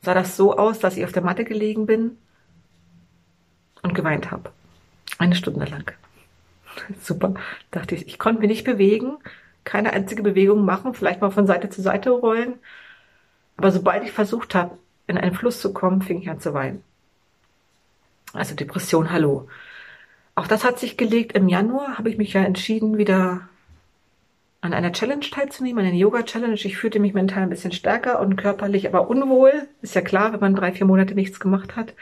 sah 0.02 0.14
das 0.14 0.37
so 0.37 0.57
aus, 0.57 0.78
dass 0.78 0.96
ich 0.96 1.05
auf 1.05 1.11
der 1.11 1.22
Matte 1.22 1.44
gelegen 1.44 1.87
bin 1.87 2.16
und 3.83 3.92
geweint 3.92 4.31
habe. 4.31 4.52
Eine 5.18 5.35
Stunde 5.35 5.64
lang. 5.64 5.92
Super. 7.00 7.35
Dachte 7.70 7.94
ich, 7.94 8.06
ich 8.06 8.18
konnte 8.18 8.40
mich 8.40 8.50
nicht 8.50 8.64
bewegen, 8.64 9.18
keine 9.64 9.92
einzige 9.92 10.22
Bewegung 10.22 10.64
machen, 10.64 10.94
vielleicht 10.94 11.20
mal 11.20 11.30
von 11.30 11.46
Seite 11.46 11.70
zu 11.70 11.82
Seite 11.82 12.11
rollen. 12.11 12.54
Aber 13.56 13.70
sobald 13.70 14.04
ich 14.04 14.12
versucht 14.12 14.54
habe, 14.54 14.78
in 15.06 15.18
einen 15.18 15.35
Fluss 15.35 15.61
zu 15.61 15.72
kommen, 15.72 16.02
fing 16.02 16.20
ich 16.20 16.30
an 16.30 16.40
zu 16.40 16.54
weinen. 16.54 16.82
Also 18.32 18.54
Depression, 18.54 19.12
hallo. 19.12 19.48
Auch 20.35 20.46
das 20.46 20.64
hat 20.64 20.78
sich 20.78 20.96
gelegt. 20.96 21.32
Im 21.32 21.48
Januar 21.48 21.98
habe 21.98 22.08
ich 22.08 22.16
mich 22.16 22.32
ja 22.32 22.42
entschieden, 22.42 22.96
wieder 22.96 23.48
an 24.62 24.72
einer 24.72 24.92
Challenge 24.92 25.28
teilzunehmen, 25.28 25.80
an 25.80 25.90
einer 25.90 25.98
Yoga-Challenge. 25.98 26.54
Ich 26.54 26.78
fühlte 26.78 26.98
mich 26.98 27.12
mental 27.14 27.42
ein 27.42 27.50
bisschen 27.50 27.72
stärker 27.72 28.20
und 28.20 28.37
körperlich 28.37 28.88
aber 28.88 29.08
unwohl. 29.11 29.68
Ist 29.82 29.94
ja 29.94 30.00
klar, 30.00 30.32
wenn 30.32 30.40
man 30.40 30.54
drei, 30.54 30.72
vier 30.72 30.87
Monate 30.87 31.14
nichts 31.14 31.40
gemacht 31.40 31.76
hat 31.76 31.94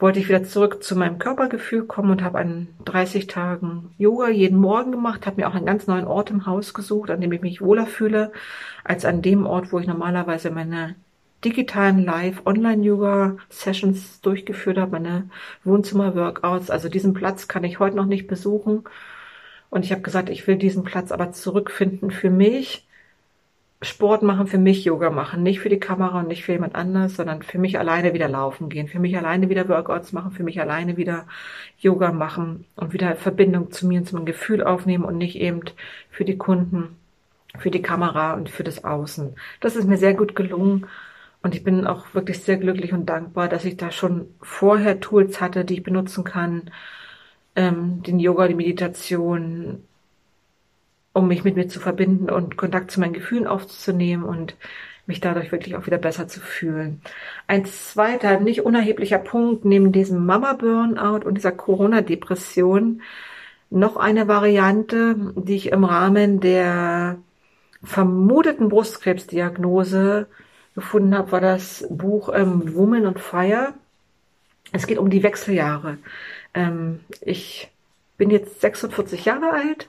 wollte 0.00 0.18
ich 0.18 0.28
wieder 0.28 0.44
zurück 0.44 0.82
zu 0.82 0.96
meinem 0.96 1.18
Körpergefühl 1.18 1.84
kommen 1.84 2.10
und 2.10 2.24
habe 2.24 2.38
an 2.38 2.68
30 2.86 3.26
Tagen 3.26 3.94
Yoga 3.98 4.30
jeden 4.30 4.58
Morgen 4.58 4.92
gemacht, 4.92 5.26
habe 5.26 5.40
mir 5.40 5.48
auch 5.48 5.54
einen 5.54 5.66
ganz 5.66 5.86
neuen 5.86 6.06
Ort 6.06 6.30
im 6.30 6.46
Haus 6.46 6.72
gesucht, 6.74 7.10
an 7.10 7.20
dem 7.20 7.32
ich 7.32 7.42
mich 7.42 7.60
wohler 7.60 7.86
fühle, 7.86 8.32
als 8.82 9.04
an 9.04 9.22
dem 9.22 9.46
Ort, 9.46 9.72
wo 9.72 9.78
ich 9.78 9.86
normalerweise 9.86 10.50
meine 10.50 10.96
digitalen 11.44 12.04
Live-Online-Yoga-Sessions 12.04 14.20
durchgeführt 14.20 14.78
habe, 14.78 14.92
meine 14.92 15.30
Wohnzimmer-Workouts. 15.64 16.70
Also 16.70 16.88
diesen 16.88 17.14
Platz 17.14 17.48
kann 17.48 17.64
ich 17.64 17.78
heute 17.78 17.96
noch 17.96 18.06
nicht 18.06 18.26
besuchen. 18.26 18.84
Und 19.70 19.84
ich 19.84 19.92
habe 19.92 20.02
gesagt, 20.02 20.30
ich 20.30 20.46
will 20.46 20.56
diesen 20.56 20.82
Platz 20.82 21.12
aber 21.12 21.32
zurückfinden 21.32 22.10
für 22.10 22.30
mich 22.30 22.86
Sport 23.82 24.22
machen, 24.22 24.46
für 24.46 24.58
mich 24.58 24.84
Yoga 24.84 25.08
machen, 25.10 25.42
nicht 25.42 25.60
für 25.60 25.70
die 25.70 25.80
Kamera 25.80 26.20
und 26.20 26.28
nicht 26.28 26.44
für 26.44 26.52
jemand 26.52 26.74
anders, 26.74 27.16
sondern 27.16 27.42
für 27.42 27.58
mich 27.58 27.78
alleine 27.78 28.12
wieder 28.12 28.28
laufen 28.28 28.68
gehen, 28.68 28.88
für 28.88 28.98
mich 28.98 29.16
alleine 29.16 29.48
wieder 29.48 29.68
Workouts 29.70 30.12
machen, 30.12 30.32
für 30.32 30.42
mich 30.42 30.60
alleine 30.60 30.98
wieder 30.98 31.26
Yoga 31.78 32.12
machen 32.12 32.66
und 32.76 32.92
wieder 32.92 33.16
Verbindung 33.16 33.70
zu 33.70 33.86
mir 33.86 34.00
und 34.00 34.06
zu 34.06 34.16
meinem 34.16 34.26
Gefühl 34.26 34.62
aufnehmen 34.62 35.04
und 35.04 35.16
nicht 35.16 35.36
eben 35.36 35.62
für 36.10 36.26
die 36.26 36.36
Kunden, 36.36 36.96
für 37.58 37.70
die 37.70 37.80
Kamera 37.82 38.34
und 38.34 38.50
für 38.50 38.64
das 38.64 38.84
Außen. 38.84 39.34
Das 39.60 39.76
ist 39.76 39.88
mir 39.88 39.96
sehr 39.96 40.14
gut 40.14 40.36
gelungen 40.36 40.86
und 41.42 41.54
ich 41.54 41.64
bin 41.64 41.86
auch 41.86 42.14
wirklich 42.14 42.40
sehr 42.40 42.58
glücklich 42.58 42.92
und 42.92 43.06
dankbar, 43.06 43.48
dass 43.48 43.64
ich 43.64 43.78
da 43.78 43.90
schon 43.90 44.28
vorher 44.42 45.00
Tools 45.00 45.40
hatte, 45.40 45.64
die 45.64 45.74
ich 45.74 45.82
benutzen 45.82 46.24
kann, 46.24 46.70
ähm, 47.56 48.02
den 48.02 48.18
Yoga, 48.20 48.46
die 48.48 48.54
Meditation, 48.54 49.84
um 51.12 51.28
mich 51.28 51.44
mit 51.44 51.56
mir 51.56 51.68
zu 51.68 51.80
verbinden 51.80 52.30
und 52.30 52.56
Kontakt 52.56 52.90
zu 52.90 53.00
meinen 53.00 53.12
Gefühlen 53.12 53.46
aufzunehmen 53.46 54.24
und 54.24 54.56
mich 55.06 55.20
dadurch 55.20 55.50
wirklich 55.50 55.76
auch 55.76 55.86
wieder 55.86 55.98
besser 55.98 56.28
zu 56.28 56.40
fühlen. 56.40 57.02
Ein 57.46 57.64
zweiter, 57.64 58.38
nicht 58.38 58.62
unerheblicher 58.62 59.18
Punkt 59.18 59.64
neben 59.64 59.92
diesem 59.92 60.24
Mama-Burnout 60.24 61.26
und 61.26 61.34
dieser 61.34 61.52
Corona-Depression, 61.52 63.02
noch 63.70 63.96
eine 63.96 64.28
Variante, 64.28 65.16
die 65.36 65.56
ich 65.56 65.72
im 65.72 65.84
Rahmen 65.84 66.40
der 66.40 67.18
vermuteten 67.82 68.68
Brustkrebsdiagnose 68.68 70.26
gefunden 70.74 71.16
habe, 71.16 71.32
war 71.32 71.40
das 71.40 71.86
Buch 71.88 72.30
ähm, 72.34 72.74
Woman 72.74 73.06
on 73.06 73.16
Fire. 73.16 73.74
Es 74.72 74.86
geht 74.86 74.98
um 74.98 75.10
die 75.10 75.22
Wechseljahre. 75.22 75.98
Ähm, 76.52 77.00
ich 77.20 77.70
bin 78.18 78.30
jetzt 78.30 78.60
46 78.60 79.24
Jahre 79.24 79.52
alt 79.52 79.88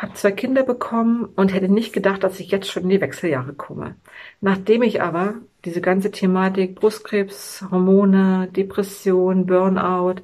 habe 0.00 0.14
zwei 0.14 0.32
Kinder 0.32 0.62
bekommen 0.62 1.26
und 1.36 1.52
hätte 1.52 1.68
nicht 1.68 1.92
gedacht, 1.92 2.24
dass 2.24 2.40
ich 2.40 2.50
jetzt 2.50 2.70
schon 2.70 2.84
in 2.84 2.88
die 2.88 3.00
Wechseljahre 3.02 3.52
komme. 3.52 3.96
Nachdem 4.40 4.82
ich 4.82 5.02
aber 5.02 5.34
diese 5.66 5.82
ganze 5.82 6.10
Thematik 6.10 6.74
Brustkrebs, 6.76 7.66
Hormone, 7.70 8.48
Depression, 8.50 9.44
Burnout, 9.44 10.22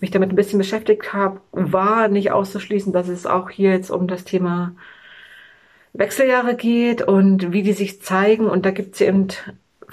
mich 0.00 0.10
damit 0.10 0.30
ein 0.30 0.36
bisschen 0.36 0.58
beschäftigt 0.58 1.12
habe, 1.12 1.40
war 1.52 2.08
nicht 2.08 2.32
auszuschließen, 2.32 2.92
dass 2.92 3.06
es 3.06 3.24
auch 3.24 3.50
hier 3.50 3.70
jetzt 3.70 3.90
um 3.90 4.08
das 4.08 4.24
Thema 4.24 4.74
Wechseljahre 5.92 6.56
geht 6.56 7.00
und 7.00 7.52
wie 7.52 7.62
die 7.62 7.72
sich 7.72 8.02
zeigen. 8.02 8.46
Und 8.46 8.66
da 8.66 8.72
gibt 8.72 8.96
es 8.96 9.00
eben 9.00 9.28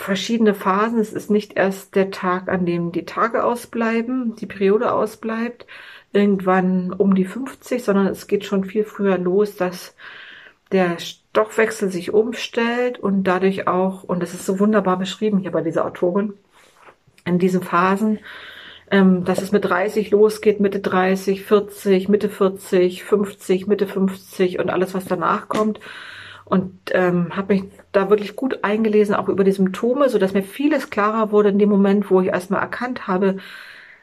verschiedene 0.01 0.53
Phasen. 0.53 0.99
Es 0.99 1.13
ist 1.13 1.29
nicht 1.29 1.53
erst 1.53 1.95
der 1.95 2.11
Tag, 2.11 2.49
an 2.49 2.65
dem 2.65 2.91
die 2.91 3.05
Tage 3.05 3.43
ausbleiben, 3.43 4.35
die 4.35 4.45
Periode 4.45 4.91
ausbleibt, 4.91 5.65
irgendwann 6.13 6.91
um 6.93 7.15
die 7.15 7.25
50, 7.25 7.83
sondern 7.83 8.07
es 8.07 8.27
geht 8.27 8.45
schon 8.45 8.65
viel 8.65 8.83
früher 8.83 9.17
los, 9.17 9.55
dass 9.55 9.95
der 10.71 10.99
Stoffwechsel 10.99 11.91
sich 11.91 12.13
umstellt 12.13 12.99
und 12.99 13.23
dadurch 13.23 13.67
auch, 13.67 14.03
und 14.03 14.21
das 14.21 14.33
ist 14.33 14.45
so 14.45 14.59
wunderbar 14.59 14.97
beschrieben 14.97 15.39
hier 15.39 15.51
bei 15.51 15.61
dieser 15.61 15.85
Autorin, 15.85 16.33
in 17.25 17.39
diesen 17.39 17.61
Phasen, 17.61 18.19
ähm, 18.89 19.23
dass 19.23 19.41
es 19.41 19.51
mit 19.51 19.65
30 19.65 20.11
losgeht, 20.11 20.59
Mitte 20.59 20.79
30, 20.79 21.43
40, 21.43 22.09
Mitte 22.09 22.29
40, 22.29 23.03
50, 23.03 23.67
Mitte 23.67 23.87
50 23.87 24.59
und 24.59 24.69
alles, 24.69 24.93
was 24.93 25.05
danach 25.05 25.47
kommt. 25.47 25.79
Und 26.51 26.91
ähm, 26.91 27.33
habe 27.33 27.53
mich 27.53 27.63
da 27.93 28.09
wirklich 28.09 28.35
gut 28.35 28.65
eingelesen, 28.65 29.15
auch 29.15 29.29
über 29.29 29.45
die 29.45 29.53
Symptome, 29.53 30.09
so 30.09 30.17
dass 30.17 30.33
mir 30.33 30.43
vieles 30.43 30.89
klarer 30.89 31.31
wurde 31.31 31.47
in 31.47 31.59
dem 31.59 31.69
Moment, 31.69 32.11
wo 32.11 32.19
ich 32.19 32.27
erstmal 32.27 32.59
erkannt 32.59 33.07
habe, 33.07 33.37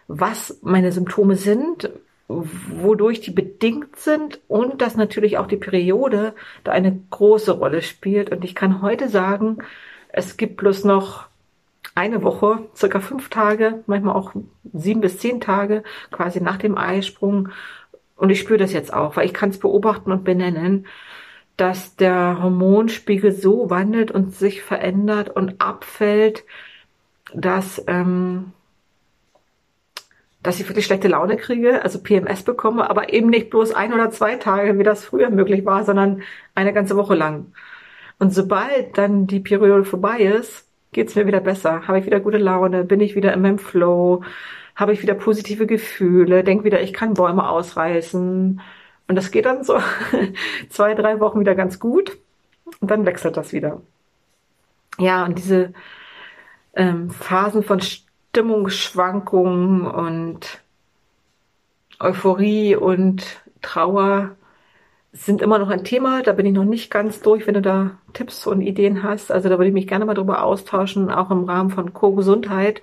was 0.07 0.59
meine 0.63 0.91
Symptome 0.91 1.37
sind, 1.37 1.91
wodurch 2.27 3.21
die 3.21 3.33
bedingt 3.33 3.97
sind 3.97 4.41
und 4.49 4.81
dass 4.81 4.97
natürlich 4.97 5.37
auch 5.37 5.47
die 5.47 5.59
Periode 5.59 6.33
da 6.65 6.73
eine 6.73 6.99
große 7.11 7.53
Rolle 7.53 7.83
spielt. 7.83 8.33
Und 8.33 8.43
ich 8.47 8.55
kann 8.55 8.81
heute 8.81 9.11
sagen, 9.11 9.59
es 10.09 10.39
gibt 10.39 10.57
bloß 10.57 10.85
noch 10.85 11.27
eine 11.95 12.23
Woche, 12.23 12.61
circa 12.75 13.01
fünf 13.01 13.29
Tage, 13.29 13.85
manchmal 13.85 14.17
auch 14.17 14.33
sieben 14.73 15.03
bis 15.03 15.19
zehn 15.19 15.43
Tage 15.43 15.83
quasi 16.11 16.41
nach 16.41 16.57
dem 16.57 16.79
Eisprung. 16.79 17.51
Und 18.17 18.31
ich 18.31 18.41
spüre 18.41 18.59
das 18.59 18.73
jetzt 18.73 18.95
auch, 18.95 19.17
weil 19.17 19.27
ich 19.27 19.35
kann 19.35 19.51
es 19.51 19.59
beobachten 19.59 20.13
und 20.13 20.25
benennen, 20.25 20.87
dass 21.59 21.97
der 21.97 22.43
Hormonspiegel 22.43 23.33
so 23.33 23.69
wandelt 23.69 24.11
und 24.11 24.35
sich 24.35 24.63
verändert 24.63 25.29
und 25.29 25.61
abfällt, 25.61 26.45
dass 27.35 27.85
ähm, 27.87 28.53
dass 30.43 30.61
ich 30.61 30.69
wirklich 30.69 30.87
schlechte 30.87 31.09
Laune 31.09 31.37
kriege, 31.37 31.83
also 31.83 32.01
PMS 32.03 32.43
bekomme, 32.43 32.89
aber 32.89 33.13
eben 33.13 33.29
nicht 33.29 33.51
bloß 33.51 33.73
ein 33.73 33.93
oder 33.93 34.11
zwei 34.11 34.37
Tage, 34.37 34.79
wie 34.79 34.85
das 34.85 35.05
früher 35.05 35.31
möglich 35.31 35.65
war, 35.65 35.85
sondern 35.85 36.23
eine 36.55 36.73
ganze 36.73 36.97
Woche 36.97 37.15
lang. 37.15 37.53
Und 38.19 38.33
sobald 38.33 38.97
dann 38.99 39.27
die 39.27 39.41
Periode 39.41 39.85
vorbei 39.85 40.21
ist, 40.21 40.69
geht's 40.93 41.15
mir 41.17 41.27
wieder 41.27 41.41
besser, 41.41 41.87
habe 41.89 41.99
ich 41.99 42.07
wieder 42.07 42.21
gute 42.21 42.39
Laune, 42.39 42.85
bin 42.85 43.01
ich 43.01 43.15
wieder 43.17 43.33
in 43.35 43.43
meinem 43.43 43.59
Flow, 43.59 44.23
habe 44.77 44.93
ich 44.93 45.03
wieder 45.03 45.15
positive 45.15 45.67
Gefühle, 45.67 46.45
denke 46.45 46.65
wieder, 46.65 46.81
ich 46.81 46.93
kann 46.93 47.15
Bäume 47.15 47.49
ausreißen. 47.49 48.61
Und 49.09 49.17
das 49.17 49.31
geht 49.31 49.47
dann 49.47 49.65
so 49.65 49.79
zwei, 50.69 50.95
drei 50.95 51.21
Wochen 51.21 51.41
wieder 51.41 51.55
ganz 51.55 51.81
gut. 51.81 52.19
Und 52.81 52.91
dann 52.91 53.07
wechselt 53.07 53.37
das 53.37 53.53
wieder. 53.53 53.81
Ja, 54.99 55.25
und 55.25 55.39
diese 55.39 55.73
ähm, 56.75 57.11
Phasen 57.11 57.63
von 57.63 57.81
Stimmungsschwankungen 57.81 59.87
und 59.87 60.61
Euphorie 61.99 62.77
und 62.77 63.43
Trauer 63.63 64.37
sind 65.13 65.43
immer 65.43 65.59
noch 65.59 65.71
ein 65.71 65.85
Thema. 65.85 66.23
Da 66.23 66.33
bin 66.33 66.47
ich 66.47 66.53
noch 66.53 66.65
nicht 66.65 66.91
ganz 66.91 67.21
durch, 67.21 67.47
wenn 67.47 67.55
du 67.55 67.63
da 67.63 67.99
Tipps 68.13 68.47
und 68.47 68.61
Ideen 68.61 69.03
hast. 69.03 69.33
Also 69.33 69.49
da 69.49 69.59
würde 69.59 69.69
ich 69.69 69.75
mich 69.75 69.89
gerne 69.89 70.05
mal 70.05 70.15
drüber 70.15 70.45
austauschen, 70.45 71.11
auch 71.11 71.31
im 71.31 71.45
Rahmen 71.45 71.71
von 71.71 71.93
Co-Gesundheit, 71.93 72.83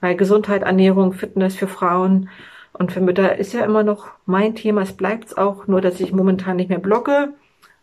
weil 0.00 0.16
Gesundheit, 0.16 0.62
Ernährung, 0.62 1.12
Fitness 1.12 1.56
für 1.56 1.68
Frauen 1.68 2.28
und 2.72 2.92
für 2.92 3.00
Mütter 3.00 3.36
ist 3.36 3.52
ja 3.52 3.64
immer 3.64 3.82
noch 3.82 4.08
mein 4.26 4.54
Thema. 4.54 4.82
Es 4.82 4.92
bleibt 4.92 5.36
auch, 5.38 5.66
nur 5.66 5.80
dass 5.80 6.00
ich 6.00 6.12
momentan 6.12 6.56
nicht 6.56 6.70
mehr 6.70 6.78
blogge 6.78 7.34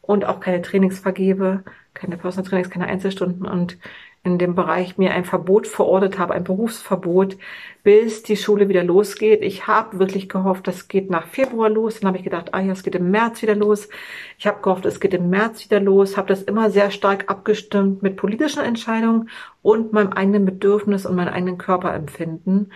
und 0.02 0.26
auch 0.26 0.40
keine 0.40 0.62
Trainings 0.62 1.00
vergebe, 1.00 1.64
keine 1.94 2.18
Personal 2.18 2.50
Trainings, 2.50 2.70
keine 2.70 2.88
Einzelstunden 2.88 3.46
und 3.46 3.78
in 4.28 4.38
dem 4.38 4.56
Bereich 4.56 4.98
mir 4.98 5.12
ein 5.12 5.24
Verbot 5.24 5.68
verordnet 5.68 6.20
habe, 6.20 6.34
ein 6.34 6.44
Berufsverbot, 6.44 7.38
bis 7.84 8.24
die 8.24 8.36
Schule 8.36 8.68
wieder 8.68 8.84
losgeht. 8.84 9.42
Ich 9.42 9.68
habe 9.68 10.00
wirklich 10.00 10.28
gehofft, 10.28 10.68
das 10.68 10.90
geht 10.90 11.10
nach 11.10 11.28
Februar 11.28 11.70
los. 11.70 12.00
Dann 12.00 12.10
habe 12.10 12.18
ich 12.18 12.26
gedacht, 12.26 12.54
ah 12.54 12.60
ja, 12.60 12.74
es 12.74 12.84
geht 12.84 12.96
im 12.96 13.10
März 13.10 13.42
wieder 13.42 13.56
los. 13.56 13.88
Ich 14.38 14.46
habe 14.46 14.62
gehofft, 14.62 14.86
es 14.86 15.00
geht 15.00 15.14
im 15.14 15.30
März 15.30 15.64
wieder 15.64 15.80
los. 15.80 16.18
Habe 16.18 16.28
das 16.28 16.44
immer 16.44 16.70
sehr 16.70 16.92
stark 16.92 17.30
abgestimmt 17.30 18.04
mit 18.04 18.18
politischen 18.18 18.64
Entscheidungen 18.64 19.30
und 19.62 19.94
meinem 19.94 20.12
eigenen 20.12 20.46
Bedürfnis 20.46 21.06
und 21.06 21.16
meinem 21.16 21.34
eigenen 21.34 21.58
Körperempfinden. 21.58 22.72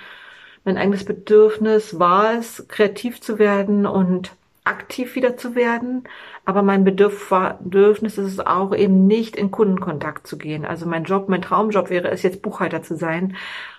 Mein 0.63 0.77
eigenes 0.77 1.05
Bedürfnis 1.05 1.99
war 1.99 2.35
es, 2.37 2.67
kreativ 2.67 3.21
zu 3.21 3.39
werden 3.39 3.85
und 3.85 4.31
aktiv 4.63 5.15
wieder 5.15 5.37
zu 5.37 5.55
werden. 5.55 6.03
Aber 6.45 6.61
mein 6.61 6.83
Bedürfnis 6.83 8.17
ist 8.17 8.33
es 8.33 8.39
auch 8.39 8.75
eben 8.75 9.07
nicht 9.07 9.35
in 9.35 9.51
Kundenkontakt 9.51 10.27
zu 10.27 10.37
gehen. 10.37 10.65
Also 10.65 10.85
mein 10.85 11.03
Job, 11.03 11.29
mein 11.29 11.41
Traumjob 11.41 11.89
wäre 11.89 12.09
es 12.09 12.23
jetzt 12.23 12.41
Buchhalter 12.41 12.83
zu 12.83 12.95
sein 12.95 13.35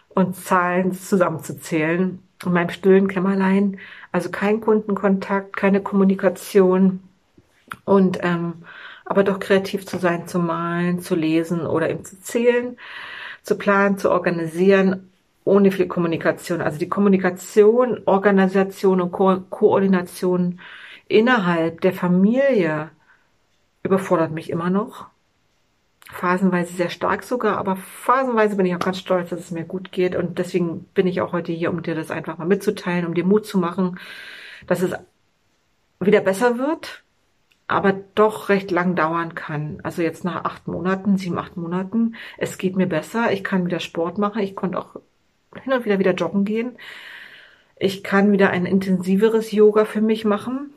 und 0.08 0.36
Zahlen 0.36 0.92
zusammenzuzählen 0.92 2.20
in 2.44 2.52
meinem 2.52 2.70
stillen 2.70 3.08
Kämmerlein. 3.08 3.78
Also 4.10 4.30
kein 4.30 4.60
Kundenkontakt, 4.60 5.56
keine 5.56 5.80
Kommunikation 5.80 7.00
und 7.84 8.18
ähm, 8.22 8.64
aber 9.04 9.24
doch 9.24 9.40
kreativ 9.40 9.86
zu 9.86 9.98
sein, 9.98 10.26
zu 10.26 10.38
malen, 10.38 11.00
zu 11.00 11.14
lesen 11.14 11.66
oder 11.66 11.90
eben 11.90 12.04
zu 12.04 12.20
zählen, 12.20 12.76
zu 13.42 13.56
planen, 13.56 13.98
zu 13.98 14.10
organisieren, 14.10 15.11
ohne 15.44 15.70
viel 15.70 15.86
Kommunikation. 15.86 16.60
Also 16.60 16.78
die 16.78 16.88
Kommunikation, 16.88 18.02
Organisation 18.06 19.00
und 19.00 19.12
Ko 19.12 19.40
Koordination 19.50 20.60
innerhalb 21.08 21.80
der 21.80 21.92
Familie 21.92 22.90
überfordert 23.82 24.32
mich 24.32 24.50
immer 24.50 24.70
noch. 24.70 25.06
Phasenweise 26.10 26.74
sehr 26.74 26.90
stark 26.90 27.22
sogar, 27.22 27.56
aber 27.56 27.76
phasenweise 27.76 28.56
bin 28.56 28.66
ich 28.66 28.74
auch 28.74 28.80
ganz 28.80 28.98
stolz, 28.98 29.30
dass 29.30 29.40
es 29.40 29.50
mir 29.50 29.64
gut 29.64 29.92
geht. 29.92 30.14
Und 30.14 30.38
deswegen 30.38 30.84
bin 30.94 31.06
ich 31.06 31.20
auch 31.20 31.32
heute 31.32 31.52
hier, 31.52 31.70
um 31.70 31.82
dir 31.82 31.94
das 31.94 32.10
einfach 32.10 32.38
mal 32.38 32.46
mitzuteilen, 32.46 33.06
um 33.06 33.14
dir 33.14 33.24
Mut 33.24 33.46
zu 33.46 33.58
machen, 33.58 33.98
dass 34.66 34.82
es 34.82 34.92
wieder 36.00 36.20
besser 36.20 36.58
wird, 36.58 37.02
aber 37.66 37.94
doch 38.14 38.48
recht 38.48 38.70
lang 38.70 38.94
dauern 38.94 39.34
kann. 39.34 39.80
Also 39.82 40.02
jetzt 40.02 40.24
nach 40.24 40.44
acht 40.44 40.68
Monaten, 40.68 41.16
sieben, 41.16 41.38
acht 41.38 41.56
Monaten, 41.56 42.14
es 42.36 42.58
geht 42.58 42.76
mir 42.76 42.86
besser. 42.86 43.32
Ich 43.32 43.42
kann 43.42 43.64
wieder 43.64 43.80
Sport 43.80 44.18
machen. 44.18 44.42
Ich 44.42 44.54
konnte 44.54 44.78
auch 44.78 44.96
hin 45.62 45.72
und 45.72 45.84
wieder 45.84 45.98
wieder 45.98 46.14
joggen 46.14 46.44
gehen. 46.44 46.72
Ich 47.76 48.02
kann 48.04 48.32
wieder 48.32 48.50
ein 48.50 48.66
intensiveres 48.66 49.52
Yoga 49.52 49.84
für 49.84 50.00
mich 50.00 50.24
machen. 50.24 50.72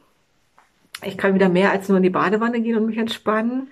Ich 1.04 1.18
kann 1.18 1.36
wieder 1.36 1.50
mehr 1.50 1.72
als 1.72 1.88
nur 1.88 1.98
in 1.98 2.04
die 2.04 2.10
Badewanne 2.10 2.62
gehen 2.62 2.78
und 2.78 2.88
mich 2.88 2.98
entspannen. 2.98 3.70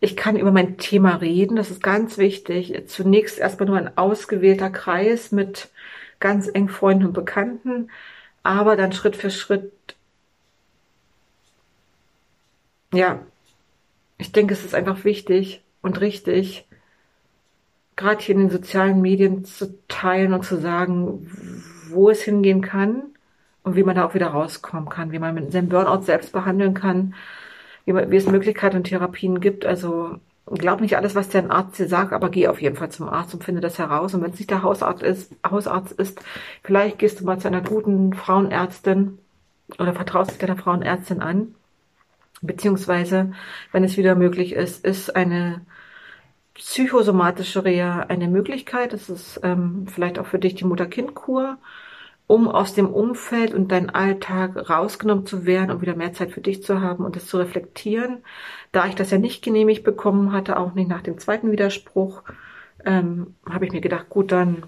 Ich 0.00 0.16
kann 0.16 0.36
über 0.36 0.52
mein 0.52 0.76
Thema 0.76 1.16
reden, 1.16 1.56
das 1.56 1.70
ist 1.70 1.82
ganz 1.82 2.18
wichtig. 2.18 2.74
Zunächst 2.88 3.38
erstmal 3.38 3.68
nur 3.68 3.78
ein 3.78 3.96
ausgewählter 3.96 4.70
Kreis 4.70 5.32
mit 5.32 5.70
ganz 6.20 6.50
eng 6.52 6.68
Freunden 6.68 7.06
und 7.06 7.12
Bekannten, 7.12 7.90
aber 8.42 8.76
dann 8.76 8.92
Schritt 8.92 9.16
für 9.16 9.30
Schritt, 9.30 9.72
ja, 12.92 13.20
ich 14.18 14.32
denke, 14.32 14.54
es 14.54 14.64
ist 14.64 14.74
einfach 14.74 15.04
wichtig 15.04 15.62
und 15.82 16.00
richtig, 16.00 16.66
gerade 17.96 18.22
hier 18.22 18.34
in 18.34 18.42
den 18.42 18.50
sozialen 18.50 19.00
Medien 19.00 19.44
zu 19.44 19.78
teilen 19.88 20.32
und 20.32 20.44
zu 20.44 20.56
sagen, 20.56 21.30
wo 21.90 22.10
es 22.10 22.22
hingehen 22.22 22.60
kann 22.60 23.04
und 23.62 23.76
wie 23.76 23.84
man 23.84 23.96
da 23.96 24.04
auch 24.04 24.14
wieder 24.14 24.28
rauskommen 24.28 24.88
kann, 24.88 25.12
wie 25.12 25.18
man 25.18 25.34
mit 25.34 25.52
seinem 25.52 25.68
Burnout 25.68 26.02
selbst 26.02 26.32
behandeln 26.32 26.74
kann, 26.74 27.14
wie, 27.84 27.92
man, 27.92 28.10
wie 28.10 28.16
es 28.16 28.26
Möglichkeiten 28.26 28.76
und 28.76 28.84
Therapien 28.84 29.40
gibt. 29.40 29.64
Also 29.64 30.18
glaub 30.46 30.80
nicht 30.80 30.96
alles, 30.96 31.14
was 31.14 31.28
der 31.28 31.50
Arzt 31.50 31.78
dir 31.78 31.88
sagt, 31.88 32.12
aber 32.12 32.30
geh 32.30 32.48
auf 32.48 32.60
jeden 32.60 32.76
Fall 32.76 32.90
zum 32.90 33.08
Arzt 33.08 33.34
und 33.34 33.44
finde 33.44 33.60
das 33.60 33.78
heraus. 33.78 34.14
Und 34.14 34.22
wenn 34.22 34.32
es 34.32 34.38
nicht 34.38 34.50
der 34.50 34.62
Hausarzt 34.62 35.02
ist, 35.02 35.32
Hausarzt 35.48 35.92
ist, 35.92 36.20
vielleicht 36.62 36.98
gehst 36.98 37.20
du 37.20 37.24
mal 37.24 37.38
zu 37.38 37.48
einer 37.48 37.62
guten 37.62 38.12
Frauenärztin 38.12 39.18
oder 39.78 39.94
vertraust 39.94 40.32
dich 40.32 40.38
deiner 40.38 40.56
Frauenärztin 40.56 41.20
an. 41.22 41.54
Beziehungsweise, 42.42 43.32
wenn 43.72 43.84
es 43.84 43.96
wieder 43.96 44.14
möglich 44.14 44.52
ist, 44.52 44.84
ist 44.84 45.14
eine 45.16 45.62
psychosomatische 46.54 47.64
Reha 47.64 48.00
eine 48.00 48.28
Möglichkeit. 48.28 48.92
Das 48.92 49.10
ist 49.10 49.40
ähm, 49.42 49.86
vielleicht 49.88 50.18
auch 50.18 50.26
für 50.26 50.38
dich 50.38 50.54
die 50.54 50.64
Mutter-Kind-Kur 50.64 51.58
um 52.26 52.48
aus 52.48 52.74
dem 52.74 52.86
Umfeld 52.88 53.52
und 53.52 53.70
deinen 53.70 53.90
Alltag 53.90 54.70
rausgenommen 54.70 55.26
zu 55.26 55.44
werden 55.44 55.70
und 55.70 55.82
wieder 55.82 55.94
mehr 55.94 56.14
Zeit 56.14 56.32
für 56.32 56.40
dich 56.40 56.62
zu 56.62 56.80
haben 56.80 57.04
und 57.04 57.16
es 57.16 57.26
zu 57.26 57.36
reflektieren. 57.36 58.24
Da 58.72 58.86
ich 58.86 58.94
das 58.94 59.10
ja 59.10 59.18
nicht 59.18 59.44
genehmigt 59.44 59.84
bekommen 59.84 60.32
hatte, 60.32 60.58
auch 60.58 60.74
nicht 60.74 60.88
nach 60.88 61.02
dem 61.02 61.18
zweiten 61.18 61.52
Widerspruch, 61.52 62.22
ähm, 62.84 63.34
habe 63.48 63.66
ich 63.66 63.72
mir 63.72 63.80
gedacht, 63.82 64.08
gut, 64.08 64.32
dann 64.32 64.64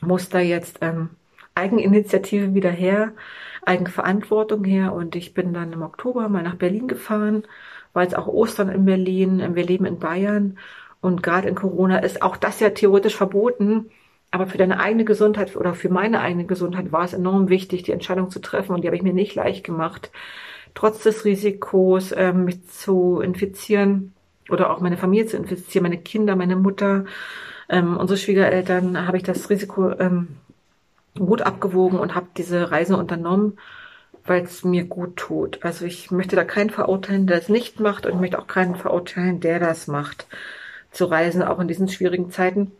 muss 0.00 0.28
da 0.28 0.38
jetzt 0.38 0.78
ähm, 0.82 1.10
Eigeninitiative 1.54 2.54
wieder 2.54 2.70
her, 2.70 3.12
Eigenverantwortung 3.64 4.62
her 4.64 4.92
und 4.92 5.16
ich 5.16 5.34
bin 5.34 5.52
dann 5.52 5.72
im 5.72 5.82
Oktober 5.82 6.28
mal 6.28 6.42
nach 6.42 6.56
Berlin 6.56 6.86
gefahren, 6.86 7.44
war 7.96 8.02
jetzt 8.02 8.16
auch 8.16 8.28
Ostern 8.28 8.68
in 8.68 8.84
Berlin, 8.84 9.54
wir 9.54 9.64
leben 9.64 9.86
in 9.86 9.98
Bayern 9.98 10.58
und 11.00 11.22
gerade 11.22 11.48
in 11.48 11.54
Corona 11.54 11.98
ist 11.98 12.22
auch 12.22 12.36
das 12.36 12.60
ja 12.60 12.70
theoretisch 12.70 13.16
verboten, 13.16 13.90
aber 14.30 14.46
für 14.46 14.58
deine 14.58 14.80
eigene 14.80 15.04
Gesundheit 15.04 15.56
oder 15.56 15.74
für 15.74 15.88
meine 15.88 16.20
eigene 16.20 16.44
Gesundheit 16.44 16.92
war 16.92 17.04
es 17.04 17.14
enorm 17.14 17.48
wichtig, 17.48 17.82
die 17.84 17.92
Entscheidung 17.92 18.30
zu 18.30 18.38
treffen 18.40 18.74
und 18.74 18.82
die 18.82 18.88
habe 18.88 18.96
ich 18.96 19.02
mir 19.02 19.14
nicht 19.14 19.34
leicht 19.34 19.64
gemacht, 19.64 20.10
trotz 20.74 21.02
des 21.02 21.24
Risikos, 21.24 22.12
ähm, 22.16 22.44
mich 22.44 22.68
zu 22.68 23.20
infizieren 23.20 24.12
oder 24.50 24.70
auch 24.70 24.80
meine 24.80 24.98
Familie 24.98 25.26
zu 25.26 25.36
infizieren, 25.36 25.84
meine 25.84 25.98
Kinder, 25.98 26.36
meine 26.36 26.56
Mutter, 26.56 27.06
ähm, 27.68 27.96
unsere 27.96 28.18
Schwiegereltern, 28.18 29.06
habe 29.06 29.16
ich 29.16 29.22
das 29.22 29.48
Risiko 29.50 29.90
ähm, 29.98 30.28
gut 31.18 31.42
abgewogen 31.42 31.98
und 31.98 32.14
habe 32.14 32.26
diese 32.36 32.70
Reise 32.70 32.96
unternommen, 32.96 33.58
weil 34.26 34.42
es 34.42 34.64
mir 34.64 34.84
gut 34.84 35.16
tut. 35.16 35.64
Also 35.64 35.84
ich 35.84 36.10
möchte 36.10 36.36
da 36.36 36.44
keinen 36.44 36.70
verurteilen, 36.70 37.26
der 37.26 37.38
es 37.38 37.48
nicht 37.48 37.80
macht 37.80 38.06
und 38.06 38.14
ich 38.14 38.20
möchte 38.20 38.38
auch 38.38 38.46
keinen 38.46 38.76
verurteilen, 38.76 39.40
der 39.40 39.60
das 39.60 39.86
macht. 39.86 40.26
Zu 40.92 41.06
reisen, 41.06 41.42
auch 41.42 41.58
in 41.60 41.68
diesen 41.68 41.88
schwierigen 41.88 42.30
Zeiten, 42.30 42.72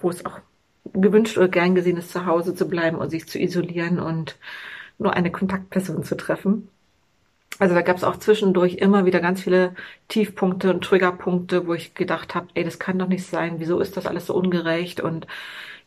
wo 0.00 0.10
es 0.10 0.24
auch 0.24 0.40
gewünscht 0.92 1.38
oder 1.38 1.48
gern 1.48 1.74
gesehen 1.74 1.96
ist, 1.96 2.10
zu 2.10 2.26
Hause 2.26 2.54
zu 2.54 2.68
bleiben 2.68 2.96
und 2.98 3.10
sich 3.10 3.28
zu 3.28 3.38
isolieren 3.38 4.00
und 4.00 4.36
nur 4.98 5.14
eine 5.14 5.30
Kontaktperson 5.30 6.04
zu 6.04 6.16
treffen. 6.16 6.68
Also 7.58 7.74
da 7.74 7.82
gab 7.82 7.96
es 7.96 8.04
auch 8.04 8.16
zwischendurch 8.16 8.76
immer 8.76 9.04
wieder 9.04 9.20
ganz 9.20 9.42
viele 9.42 9.74
Tiefpunkte 10.08 10.70
und 10.72 10.82
Triggerpunkte, 10.82 11.66
wo 11.66 11.74
ich 11.74 11.94
gedacht 11.94 12.34
habe, 12.34 12.48
ey, 12.54 12.64
das 12.64 12.78
kann 12.78 12.98
doch 12.98 13.08
nicht 13.08 13.26
sein, 13.26 13.54
wieso 13.58 13.78
ist 13.80 13.96
das 13.96 14.06
alles 14.06 14.26
so 14.26 14.34
ungerecht? 14.34 15.00
Und 15.00 15.26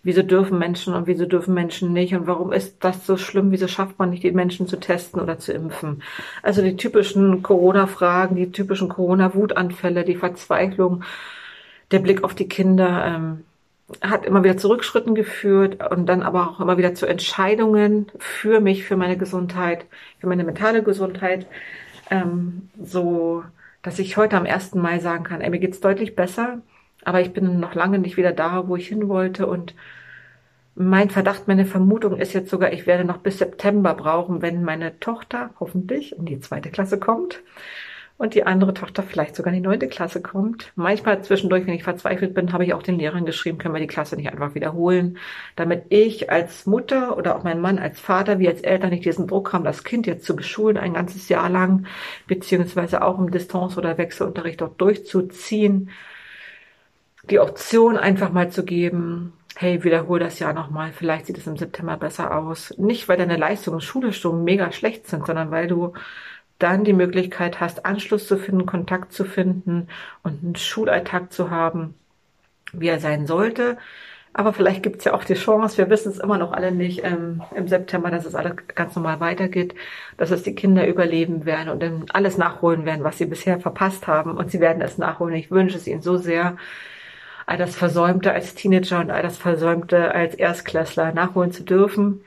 wieso 0.03 0.21
dürfen 0.21 0.59
Menschen 0.59 0.93
und 0.93 1.07
wieso 1.07 1.25
dürfen 1.25 1.53
Menschen 1.53 1.91
nicht? 1.91 2.15
Und 2.15 2.27
warum 2.27 2.53
ist 2.53 2.83
das 2.83 3.05
so 3.05 3.17
schlimm, 3.17 3.51
wieso 3.51 3.67
schafft 3.67 3.99
man 3.99 4.11
nicht, 4.11 4.23
die 4.23 4.31
Menschen 4.31 4.67
zu 4.67 4.77
testen 4.79 5.19
oder 5.19 5.39
zu 5.39 5.51
impfen. 5.53 6.03
Also 6.43 6.61
die 6.61 6.77
typischen 6.77 7.41
Corona-Fragen, 7.41 8.35
die 8.35 8.51
typischen 8.51 8.87
Corona-Wutanfälle, 8.89 10.05
die 10.05 10.15
Verzweiflung, 10.15 11.03
der 11.91 11.99
Blick 11.99 12.23
auf 12.23 12.35
die 12.35 12.47
Kinder 12.47 13.05
ähm, 13.05 13.43
hat 14.01 14.25
immer 14.25 14.43
wieder 14.43 14.57
zu 14.57 14.69
Rückschritten 14.69 15.15
geführt 15.15 15.91
und 15.91 16.07
dann 16.07 16.23
aber 16.23 16.49
auch 16.49 16.59
immer 16.59 16.77
wieder 16.77 16.95
zu 16.95 17.05
Entscheidungen 17.05 18.11
für 18.17 18.59
mich, 18.59 18.83
für 18.83 18.97
meine 18.97 19.17
Gesundheit, 19.17 19.85
für 20.19 20.27
meine 20.27 20.43
mentale 20.43 20.83
Gesundheit, 20.83 21.47
ähm, 22.09 22.69
so 22.81 23.43
dass 23.83 23.99
ich 23.99 24.17
heute 24.17 24.37
am 24.37 24.45
1. 24.45 24.75
Mai 24.75 24.99
sagen 24.99 25.23
kann, 25.23 25.41
ey, 25.41 25.49
mir 25.51 25.59
geht's 25.59 25.79
deutlich 25.79 26.15
besser 26.15 26.61
aber 27.05 27.21
ich 27.21 27.31
bin 27.31 27.59
noch 27.59 27.75
lange 27.75 27.99
nicht 27.99 28.17
wieder 28.17 28.33
da, 28.33 28.67
wo 28.67 28.75
ich 28.75 28.87
hin 28.89 29.07
wollte. 29.07 29.47
Und 29.47 29.75
mein 30.73 31.09
Verdacht, 31.09 31.47
meine 31.47 31.65
Vermutung 31.65 32.17
ist 32.17 32.33
jetzt 32.33 32.49
sogar, 32.49 32.73
ich 32.73 32.87
werde 32.87 33.05
noch 33.05 33.19
bis 33.19 33.37
September 33.37 33.93
brauchen, 33.93 34.41
wenn 34.41 34.63
meine 34.63 34.99
Tochter 34.99 35.51
hoffentlich 35.59 36.17
in 36.17 36.25
die 36.25 36.39
zweite 36.41 36.71
Klasse 36.71 36.99
kommt 36.99 37.41
und 38.17 38.33
die 38.33 38.45
andere 38.45 38.73
Tochter 38.73 39.03
vielleicht 39.03 39.35
sogar 39.35 39.53
in 39.53 39.61
die 39.61 39.67
neunte 39.67 39.87
Klasse 39.87 40.21
kommt. 40.21 40.71
Manchmal 40.75 41.21
zwischendurch, 41.23 41.65
wenn 41.65 41.73
ich 41.73 41.83
verzweifelt 41.83 42.33
bin, 42.33 42.53
habe 42.53 42.63
ich 42.65 42.73
auch 42.73 42.83
den 42.83 42.97
Lehrern 42.97 43.25
geschrieben, 43.25 43.57
können 43.57 43.73
wir 43.73 43.81
die 43.81 43.87
Klasse 43.87 44.15
nicht 44.15 44.31
einfach 44.31 44.55
wiederholen, 44.55 45.17
damit 45.55 45.85
ich 45.89 46.31
als 46.31 46.65
Mutter 46.65 47.17
oder 47.17 47.35
auch 47.35 47.43
mein 47.43 47.59
Mann 47.59 47.77
als 47.77 47.99
Vater, 47.99 48.39
wie 48.39 48.47
als 48.47 48.61
Eltern 48.61 48.91
nicht 48.91 49.05
diesen 49.05 49.27
Druck 49.27 49.51
haben, 49.51 49.65
das 49.65 49.83
Kind 49.83 50.07
jetzt 50.07 50.25
zu 50.25 50.35
beschulen 50.35 50.77
ein 50.77 50.93
ganzes 50.93 51.27
Jahr 51.29 51.49
lang, 51.49 51.87
beziehungsweise 52.27 53.03
auch 53.03 53.19
im 53.19 53.31
Distanz- 53.31 53.77
oder 53.77 53.97
Wechselunterricht 53.97 54.61
dort 54.61 54.79
durchzuziehen 54.79 55.89
die 57.29 57.39
Option 57.39 57.97
einfach 57.97 58.31
mal 58.31 58.49
zu 58.51 58.63
geben, 58.63 59.33
hey, 59.55 59.83
wiederhol 59.83 60.19
das 60.19 60.39
Jahr 60.39 60.53
nochmal, 60.53 60.91
vielleicht 60.91 61.27
sieht 61.27 61.37
es 61.37 61.47
im 61.47 61.57
September 61.57 61.97
besser 61.97 62.37
aus. 62.37 62.73
Nicht, 62.77 63.07
weil 63.07 63.17
deine 63.17 63.37
Leistungen 63.37 63.81
schulisch 63.81 64.21
so 64.21 64.33
mega 64.33 64.71
schlecht 64.71 65.07
sind, 65.07 65.25
sondern 65.25 65.51
weil 65.51 65.67
du 65.67 65.93
dann 66.59 66.83
die 66.83 66.93
Möglichkeit 66.93 67.59
hast, 67.59 67.85
Anschluss 67.85 68.27
zu 68.27 68.37
finden, 68.37 68.65
Kontakt 68.65 69.13
zu 69.13 69.25
finden 69.25 69.87
und 70.23 70.43
einen 70.43 70.55
Schulalltag 70.55 71.33
zu 71.33 71.49
haben, 71.49 71.95
wie 72.73 72.87
er 72.87 72.99
sein 72.99 73.27
sollte. 73.27 73.77
Aber 74.37 74.51
vielleicht 74.51 74.83
gibt 74.83 74.97
es 74.97 75.05
ja 75.05 75.13
auch 75.13 75.23
die 75.23 75.35
Chance, 75.35 75.77
wir 75.77 75.89
wissen 75.89 76.11
es 76.11 76.19
immer 76.19 76.37
noch 76.37 76.51
alle 76.51 76.73
nicht, 76.73 77.05
ähm, 77.05 77.41
im 77.55 77.69
September, 77.69 78.11
dass 78.11 78.25
es 78.25 78.35
alles 78.35 78.55
ganz 78.75 78.93
normal 78.95 79.21
weitergeht, 79.21 79.75
dass 80.17 80.29
es 80.29 80.43
die 80.43 80.55
Kinder 80.55 80.85
überleben 80.87 81.45
werden 81.45 81.69
und 81.69 81.81
dann 81.81 82.05
alles 82.11 82.37
nachholen 82.37 82.85
werden, 82.85 83.05
was 83.05 83.17
sie 83.17 83.25
bisher 83.27 83.61
verpasst 83.61 84.07
haben. 84.07 84.35
Und 84.37 84.51
sie 84.51 84.59
werden 84.59 84.81
es 84.81 84.97
nachholen. 84.97 85.35
Ich 85.35 85.51
wünsche 85.51 85.77
es 85.77 85.87
ihnen 85.87 86.01
so 86.01 86.17
sehr 86.17 86.57
all 87.45 87.57
das 87.57 87.75
Versäumte 87.75 88.33
als 88.33 88.55
Teenager 88.55 88.99
und 88.99 89.11
all 89.11 89.21
das 89.21 89.37
Versäumte 89.37 90.13
als 90.13 90.35
Erstklässler 90.35 91.13
nachholen 91.13 91.51
zu 91.51 91.63
dürfen. 91.63 92.21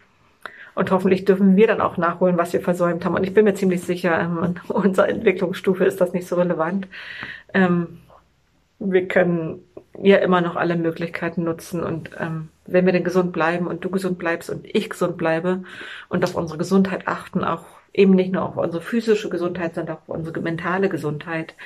Und 0.79 0.93
hoffentlich 0.93 1.25
dürfen 1.25 1.57
wir 1.57 1.67
dann 1.67 1.81
auch 1.81 1.97
nachholen, 1.97 2.39
was 2.39 2.53
wir 2.53 2.61
versäumt 2.61 3.05
haben. 3.05 3.17
Und 3.17 3.25
ich 3.25 3.35
bin 3.35 3.45
mir 3.45 3.55
ziemlich 3.55 3.83
sicher, 3.83 4.21
ähm, 4.21 4.55
unserer 4.69 5.09
Entwicklungsstufe 5.09 5.85
ist 5.85 6.01
das 6.01 6.13
nicht 6.13 6.29
so 6.29 6.37
relevant. 6.37 6.87
Ähm, 7.53 7.99
wir 8.79 9.09
können 9.09 9.65
ja 10.01 10.19
immer 10.19 10.41
noch 10.41 10.55
alle 10.55 10.77
Möglichkeiten 10.77 11.43
nutzen. 11.43 11.83
Und 11.83 12.11
ähm, 12.21 12.51
wenn 12.65 12.87
wir 12.87 12.93
denn 12.93 13.03
gesund 13.03 13.33
bleiben 13.33 13.67
und 13.67 13.85
du 13.85 13.91
gesund 13.91 14.19
bleibst 14.19 14.51
und 14.51 14.67
ich 14.73 14.89
gesund 14.89 15.17
bleibe 15.17 15.65
und 16.11 16.23
auf 16.23 16.37
unsere 16.37 16.59
Gesundheit 16.59 17.09
achten, 17.09 17.43
auch 17.43 17.65
eben 17.93 18.15
nicht 18.15 18.31
nur 18.31 18.45
auf 18.45 18.57
unsere 18.57 18.81
physische 18.81 19.31
Gesundheit, 19.31 19.75
sondern 19.75 19.97
auch 19.97 20.03
auf 20.03 20.17
unsere 20.17 20.41
mentale 20.41 20.89
Gesundheit, 20.89 21.57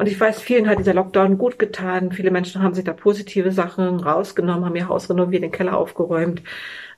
und 0.00 0.06
ich 0.06 0.18
weiß, 0.18 0.40
vielen 0.40 0.66
hat 0.66 0.78
dieser 0.78 0.94
Lockdown 0.94 1.36
gut 1.36 1.58
getan. 1.58 2.10
Viele 2.10 2.30
Menschen 2.30 2.62
haben 2.62 2.72
sich 2.72 2.84
da 2.84 2.94
positive 2.94 3.52
Sachen 3.52 4.00
rausgenommen, 4.00 4.64
haben 4.64 4.74
ihr 4.74 4.88
Haus 4.88 5.10
renoviert, 5.10 5.42
den 5.42 5.52
Keller 5.52 5.76
aufgeräumt, 5.76 6.42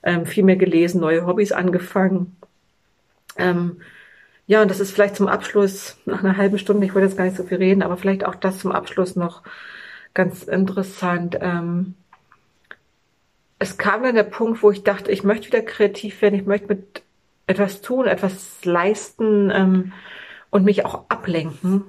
ähm, 0.03 0.25
viel 0.25 0.45
mehr 0.45 0.55
gelesen, 0.55 1.01
neue 1.01 1.25
Hobbys 1.27 1.51
angefangen. 1.51 2.37
Ähm, 3.35 3.81
ja, 4.47 4.61
und 4.61 4.71
das 4.71 4.79
ist 4.79 4.91
vielleicht 4.91 5.17
zum 5.17 5.27
Abschluss, 5.27 5.97
nach 6.05 6.23
einer 6.23 6.37
halben 6.37 6.57
Stunde, 6.57 6.85
ich 6.85 6.95
wollte 6.95 7.07
jetzt 7.09 7.17
gar 7.17 7.25
nicht 7.25 7.35
so 7.35 7.43
viel 7.43 7.57
reden, 7.57 7.83
aber 7.83 7.97
vielleicht 7.97 8.25
auch 8.25 8.35
das 8.35 8.59
zum 8.59 8.71
Abschluss 8.71 9.17
noch 9.17 9.43
ganz 10.13 10.43
interessant. 10.43 11.37
Ähm, 11.41 11.95
es 13.59 13.77
kam 13.77 14.03
dann 14.03 14.15
der 14.15 14.23
Punkt, 14.23 14.63
wo 14.63 14.71
ich 14.71 14.83
dachte, 14.83 15.11
ich 15.11 15.25
möchte 15.25 15.47
wieder 15.47 15.61
kreativ 15.61 16.21
werden, 16.21 16.35
ich 16.35 16.45
möchte 16.45 16.67
mit 16.67 17.03
etwas 17.47 17.81
tun, 17.81 18.07
etwas 18.07 18.63
leisten 18.63 19.51
ähm, 19.53 19.91
und 20.51 20.63
mich 20.63 20.85
auch 20.85 21.09
ablenken. 21.09 21.83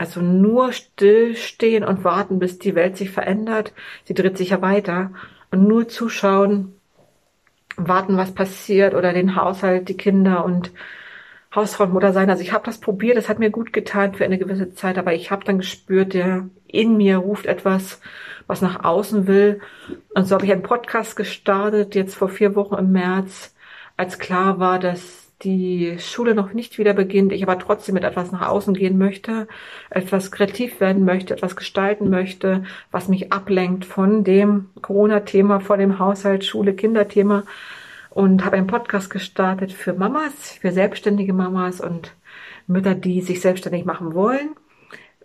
Also 0.00 0.22
nur 0.22 0.72
stillstehen 0.72 1.84
und 1.84 2.04
warten, 2.04 2.38
bis 2.38 2.58
die 2.58 2.74
Welt 2.74 2.96
sich 2.96 3.10
verändert. 3.10 3.74
Sie 4.04 4.14
dreht 4.14 4.38
sich 4.38 4.48
ja 4.48 4.62
weiter. 4.62 5.10
Und 5.50 5.68
nur 5.68 5.88
zuschauen, 5.88 6.72
warten, 7.76 8.16
was 8.16 8.32
passiert 8.32 8.94
oder 8.94 9.12
den 9.12 9.36
Haushalt, 9.36 9.90
die 9.90 9.98
Kinder 9.98 10.42
und 10.42 10.72
Hausfrau 11.54 11.84
und 11.84 11.92
Mutter 11.92 12.14
sein. 12.14 12.30
Also 12.30 12.42
ich 12.42 12.54
habe 12.54 12.64
das 12.64 12.80
probiert, 12.80 13.18
das 13.18 13.28
hat 13.28 13.40
mir 13.40 13.50
gut 13.50 13.74
getan 13.74 14.14
für 14.14 14.24
eine 14.24 14.38
gewisse 14.38 14.72
Zeit, 14.72 14.96
aber 14.96 15.12
ich 15.12 15.30
habe 15.30 15.44
dann 15.44 15.58
gespürt, 15.58 16.14
der 16.14 16.48
in 16.66 16.96
mir 16.96 17.18
ruft 17.18 17.44
etwas, 17.44 18.00
was 18.46 18.62
nach 18.62 18.82
außen 18.82 19.26
will. 19.26 19.60
Und 20.14 20.26
so 20.26 20.34
habe 20.34 20.46
ich 20.46 20.52
einen 20.52 20.62
Podcast 20.62 21.14
gestartet, 21.14 21.94
jetzt 21.94 22.14
vor 22.14 22.30
vier 22.30 22.56
Wochen 22.56 22.76
im 22.76 22.90
März, 22.92 23.54
als 23.98 24.18
klar 24.18 24.58
war, 24.58 24.78
dass 24.78 25.19
die 25.42 25.96
Schule 25.98 26.34
noch 26.34 26.52
nicht 26.52 26.78
wieder 26.78 26.92
beginnt, 26.92 27.32
ich 27.32 27.42
aber 27.42 27.58
trotzdem 27.58 27.94
mit 27.94 28.04
etwas 28.04 28.30
nach 28.30 28.48
außen 28.48 28.74
gehen 28.74 28.98
möchte, 28.98 29.48
etwas 29.88 30.30
kreativ 30.30 30.80
werden 30.80 31.04
möchte, 31.04 31.34
etwas 31.34 31.56
gestalten 31.56 32.10
möchte, 32.10 32.64
was 32.90 33.08
mich 33.08 33.32
ablenkt 33.32 33.84
von 33.84 34.24
dem 34.24 34.70
Corona-Thema, 34.82 35.60
von 35.60 35.78
dem 35.78 35.98
Haushalt, 35.98 36.44
Schule, 36.44 36.74
Kinderthema 36.74 37.44
und 38.10 38.44
habe 38.44 38.56
einen 38.56 38.66
Podcast 38.66 39.08
gestartet 39.08 39.72
für 39.72 39.94
Mamas, 39.94 40.58
für 40.60 40.72
selbstständige 40.72 41.32
Mamas 41.32 41.80
und 41.80 42.14
Mütter, 42.66 42.94
die 42.94 43.20
sich 43.22 43.40
selbstständig 43.40 43.84
machen 43.84 44.14
wollen 44.14 44.50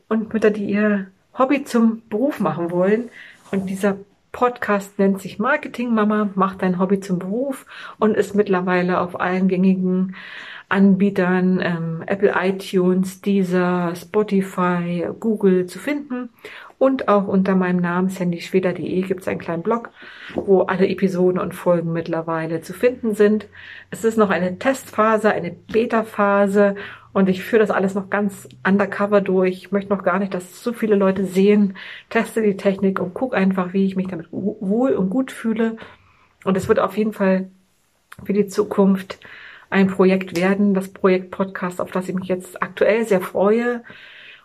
und 0.08 0.34
Mütter, 0.34 0.51
die 0.51 0.65
ihr 0.65 1.08
Hobby 1.38 1.63
zum 1.63 2.01
Beruf 2.10 2.39
machen 2.39 2.71
wollen. 2.71 3.10
Und 3.51 3.69
dieser 3.69 3.97
Podcast 4.36 5.00
nennt 5.00 5.21
sich 5.21 5.39
Marketing 5.39 5.93
Mama, 5.93 6.30
macht 6.36 6.62
dein 6.62 6.78
Hobby 6.78 7.00
zum 7.00 7.19
Beruf 7.19 7.65
und 8.00 8.17
ist 8.17 8.36
mittlerweile 8.36 9.00
auf 9.00 9.17
allen 9.17 9.48
gängigen 9.48 10.13
Anbietern, 10.67 11.62
ähm, 11.63 12.04
Apple 12.06 12.34
iTunes, 12.38 13.21
Deezer, 13.21 13.93
Spotify, 13.95 15.08
Google 15.21 15.67
zu 15.67 15.80
finden. 15.80 16.32
Und 16.78 17.08
auch 17.08 17.30
unter 17.30 17.56
meinem 17.56 17.80
Namen 17.80 18.10
sandyschweder.de 18.10 19.04
gibt 19.04 19.21
es 19.21 19.28
einen 19.30 19.39
kleinen 19.39 19.63
Blog, 19.63 19.91
wo 20.34 20.63
alle 20.63 20.89
Episoden 20.89 21.39
und 21.39 21.56
Folgen 21.56 21.93
mittlerweile 21.93 22.60
zu 22.60 22.74
finden 22.74 23.15
sind. 23.15 23.48
Es 23.89 24.04
ist 24.04 24.17
noch 24.17 24.32
eine 24.32 24.60
Testphase, 24.60 25.32
eine 25.32 25.52
Beta-Phase 25.52 26.76
und 27.15 27.30
ich 27.30 27.45
führe 27.45 27.62
das 27.62 27.71
alles 27.71 27.95
noch 27.95 28.10
ganz 28.10 28.45
undercover 28.67 29.21
durch. 29.21 29.56
Ich 29.56 29.71
möchte 29.71 29.89
noch 29.89 30.04
gar 30.04 30.19
nicht, 30.19 30.34
dass 30.34 30.62
so 30.62 30.73
viele 30.73 30.95
Leute 30.95 31.23
sehen, 31.25 31.78
teste 32.10 32.41
die 32.41 32.58
Technik 32.58 32.99
und 32.99 33.13
guck 33.13 33.34
einfach, 33.34 33.71
wie 33.71 33.86
ich 33.86 33.95
mich 33.95 34.08
damit 34.08 34.28
wohl 34.32 34.91
und 34.91 35.10
gut 35.10 35.32
fühle. 35.32 35.78
Und 36.43 36.58
es 36.58 36.67
wird 36.67 36.78
auf 36.78 36.97
jeden 36.97 37.13
Fall 37.13 37.49
für 38.25 38.34
die 38.34 38.47
Zukunft 38.47 39.17
ein 39.69 39.88
Projekt 39.88 40.36
werden, 40.36 40.73
das 40.73 40.89
Projekt 40.89 41.32
Podcast, 41.32 41.80
auf 41.80 41.89
das 41.89 42.10
ich 42.10 42.15
mich 42.15 42.28
jetzt 42.28 42.62
aktuell 42.62 43.06
sehr 43.08 43.21
freue 43.21 43.86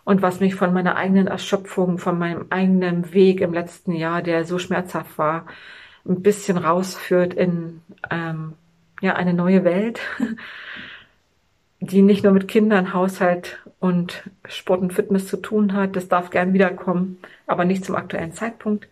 und 0.05 0.21
was 0.21 0.39
mich 0.39 0.55
von 0.55 0.73
meiner 0.73 0.95
eigenen 0.95 1.27
Erschöpfung, 1.27 1.97
von 1.97 2.17
meinem 2.17 2.45
eigenen 2.51 3.13
Weg 3.13 3.41
im 3.41 3.53
letzten 3.53 3.91
Jahr, 3.91 4.21
der 4.21 4.45
so 4.45 4.59
schmerzhaft 4.59 5.17
war, 5.17 5.45
ein 6.07 6.21
bisschen 6.21 6.57
rausführt 6.57 7.33
in 7.33 7.81
ähm, 8.09 8.53
ja 9.01 9.15
eine 9.15 9.33
neue 9.33 9.65
Welt, 9.65 9.99
die 11.81 12.03
nicht 12.03 12.23
nur 12.23 12.31
mit 12.33 12.47
Kindern, 12.47 12.93
Haushalt 12.93 13.59
und 13.79 14.23
Sport 14.47 14.81
und 14.81 14.93
Fitness 14.93 15.27
zu 15.27 15.37
tun 15.37 15.73
hat. 15.73 15.95
Das 15.95 16.07
darf 16.07 16.29
gern 16.29 16.53
wiederkommen, 16.53 17.17
aber 17.47 17.65
nicht 17.65 17.83
zum 17.83 17.95
aktuellen 17.95 18.33
Zeitpunkt. 18.33 18.87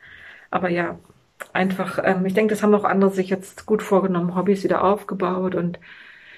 Aber 0.51 0.69
ja, 0.69 0.99
einfach, 1.53 1.99
ähm, 2.03 2.25
ich 2.25 2.33
denke, 2.33 2.53
das 2.53 2.63
haben 2.63 2.73
auch 2.73 2.83
andere 2.83 3.11
sich 3.11 3.29
jetzt 3.29 3.65
gut 3.65 3.83
vorgenommen, 3.83 4.35
Hobbys 4.35 4.63
wieder 4.63 4.83
aufgebaut 4.83 5.55
und 5.55 5.79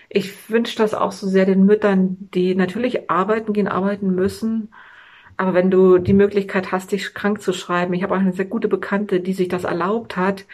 ich 0.10 0.50
wünsche 0.50 0.78
das 0.78 0.94
auch 0.94 1.14
so 1.14 1.28
sehr 1.28 1.46
den 1.46 1.66
Müttern, 1.66 2.18
die 2.34 2.54
natürlich 2.56 3.10
arbeiten 3.10 3.54
gehen, 3.54 3.70
arbeiten 3.70 4.14
müssen. 4.14 4.74
Aber 5.38 5.54
wenn 5.54 5.72
du 5.72 6.00
die 6.00 6.14
Möglichkeit 6.14 6.72
hast, 6.74 6.92
dich 6.92 7.14
krank 7.14 7.42
zu 7.42 7.54
schreiben, 7.54 7.94
ich 7.94 8.04
habe 8.04 8.16
auch 8.16 8.20
eine 8.20 8.34
sehr 8.34 8.46
gute 8.46 8.68
Bekannte, 8.68 9.22
die 9.22 9.34
sich 9.34 9.48
das 9.48 9.64
erlaubt 9.64 10.18
hat, 10.18 10.46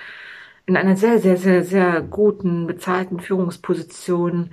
in 0.68 0.78
einer 0.78 0.96
sehr, 0.96 1.20
sehr, 1.20 1.38
sehr, 1.38 1.64
sehr 1.64 2.02
guten, 2.02 2.68
bezahlten 2.68 3.20
Führungsposition 3.20 4.52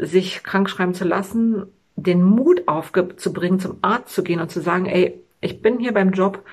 sich 0.00 0.42
krank 0.42 0.68
schreiben 0.70 0.94
zu 0.94 1.04
lassen, 1.04 1.66
den 1.96 2.22
Mut 2.22 2.66
aufzubringen, 2.66 3.60
zum 3.60 3.78
Arzt 3.82 4.14
zu 4.14 4.22
gehen 4.22 4.40
und 4.40 4.50
zu 4.50 4.60
sagen, 4.60 4.86
ey, 4.86 5.20
ich 5.40 5.62
bin 5.62 5.78
hier 5.78 5.92
beim 5.92 6.12
Job 6.12 6.44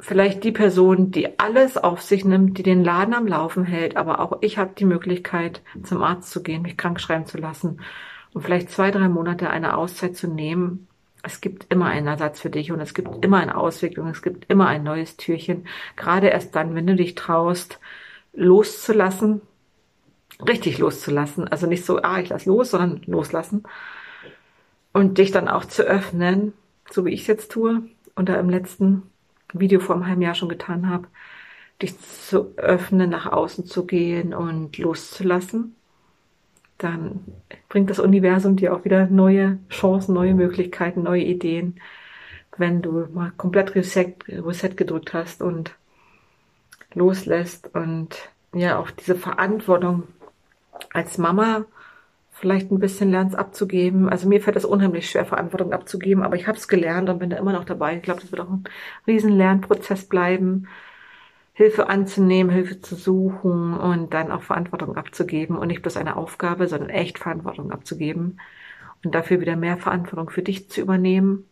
vielleicht 0.00 0.44
die 0.44 0.52
Person, 0.52 1.10
die 1.10 1.38
alles 1.38 1.76
auf 1.76 2.02
sich 2.02 2.24
nimmt, 2.24 2.58
die 2.58 2.62
den 2.62 2.84
Laden 2.84 3.14
am 3.14 3.26
Laufen 3.26 3.64
hält, 3.64 3.96
aber 3.96 4.20
auch 4.20 4.38
ich 4.42 4.58
habe 4.58 4.72
die 4.78 4.84
Möglichkeit, 4.84 5.62
zum 5.82 6.02
Arzt 6.02 6.30
zu 6.30 6.42
gehen, 6.42 6.62
mich 6.62 6.76
krank 6.76 7.00
schreiben 7.00 7.26
zu 7.26 7.38
lassen 7.38 7.80
und 8.32 8.42
vielleicht 8.42 8.70
zwei, 8.70 8.90
drei 8.90 9.08
Monate 9.08 9.50
eine 9.50 9.76
Auszeit 9.76 10.16
zu 10.16 10.28
nehmen. 10.28 10.86
Es 11.22 11.40
gibt 11.40 11.66
immer 11.72 11.86
einen 11.86 12.06
Ersatz 12.06 12.40
für 12.40 12.50
dich 12.50 12.70
und 12.70 12.80
es 12.80 12.94
gibt 12.94 13.24
immer 13.24 13.38
eine 13.38 13.56
Auswicklung, 13.56 14.08
es 14.08 14.22
gibt 14.22 14.50
immer 14.50 14.68
ein 14.68 14.84
neues 14.84 15.16
Türchen. 15.16 15.66
Gerade 15.96 16.28
erst 16.28 16.54
dann, 16.54 16.76
wenn 16.76 16.86
du 16.86 16.94
dich 16.94 17.16
traust, 17.16 17.80
loszulassen, 18.34 19.40
richtig 20.46 20.78
loszulassen. 20.78 21.48
Also 21.48 21.66
nicht 21.66 21.84
so, 21.84 22.02
ah, 22.02 22.20
ich 22.20 22.28
lass 22.28 22.46
los, 22.46 22.70
sondern 22.70 23.02
loslassen. 23.06 23.64
Und 24.92 25.18
dich 25.18 25.30
dann 25.30 25.48
auch 25.48 25.64
zu 25.64 25.82
öffnen, 25.82 26.52
so 26.90 27.04
wie 27.04 27.12
ich 27.12 27.22
es 27.22 27.26
jetzt 27.26 27.52
tue, 27.52 27.82
und 28.14 28.28
da 28.28 28.38
im 28.38 28.50
letzten 28.50 29.02
Video 29.52 29.80
vor 29.80 29.94
einem 29.94 30.06
halben 30.06 30.22
Jahr 30.22 30.34
schon 30.34 30.48
getan 30.48 30.88
habe, 30.88 31.08
dich 31.80 31.98
zu 32.00 32.56
öffnen, 32.56 33.10
nach 33.10 33.26
außen 33.26 33.64
zu 33.66 33.86
gehen 33.86 34.34
und 34.34 34.78
loszulassen, 34.78 35.76
dann 36.78 37.24
bringt 37.68 37.90
das 37.90 37.98
Universum 37.98 38.56
dir 38.56 38.74
auch 38.74 38.84
wieder 38.84 39.06
neue 39.06 39.58
Chancen, 39.68 40.14
neue 40.14 40.34
Möglichkeiten, 40.34 41.02
neue 41.02 41.22
Ideen, 41.22 41.80
wenn 42.56 42.82
du 42.82 43.06
mal 43.12 43.32
komplett 43.36 43.74
Reset, 43.74 44.14
Reset 44.28 44.70
gedrückt 44.76 45.14
hast 45.14 45.42
und 45.42 45.76
loslässt 46.94 47.70
und 47.74 48.16
ja 48.52 48.78
auch 48.78 48.90
diese 48.90 49.14
Verantwortung 49.14 50.04
als 50.92 51.18
Mama 51.18 51.64
vielleicht 52.32 52.70
ein 52.70 52.78
bisschen 52.78 53.10
lernst 53.10 53.36
abzugeben. 53.36 54.08
Also 54.08 54.28
mir 54.28 54.40
fällt 54.40 54.56
es 54.56 54.64
unheimlich 54.64 55.10
schwer, 55.10 55.24
Verantwortung 55.26 55.72
abzugeben, 55.72 56.22
aber 56.22 56.36
ich 56.36 56.46
habe 56.46 56.56
es 56.58 56.68
gelernt 56.68 57.08
und 57.10 57.18
bin 57.18 57.30
da 57.30 57.36
immer 57.36 57.52
noch 57.52 57.64
dabei. 57.64 57.96
Ich 57.96 58.02
glaube, 58.02 58.20
das 58.20 58.30
wird 58.32 58.40
auch 58.42 58.50
ein 58.50 58.64
riesen 59.06 59.30
Lernprozess 59.36 60.04
bleiben, 60.08 60.68
Hilfe 61.52 61.88
anzunehmen, 61.88 62.52
Hilfe 62.52 62.80
zu 62.80 62.94
suchen 62.94 63.74
und 63.74 64.14
dann 64.14 64.30
auch 64.30 64.42
Verantwortung 64.42 64.96
abzugeben 64.96 65.56
und 65.56 65.68
nicht 65.68 65.82
bloß 65.82 65.96
eine 65.96 66.16
Aufgabe, 66.16 66.68
sondern 66.68 66.90
echt 66.90 67.18
Verantwortung 67.18 67.72
abzugeben 67.72 68.40
und 69.04 69.14
dafür 69.14 69.40
wieder 69.40 69.56
mehr 69.56 69.76
Verantwortung 69.76 70.30
für 70.30 70.42
dich 70.42 70.70
zu 70.70 70.80
übernehmen, 70.80 71.48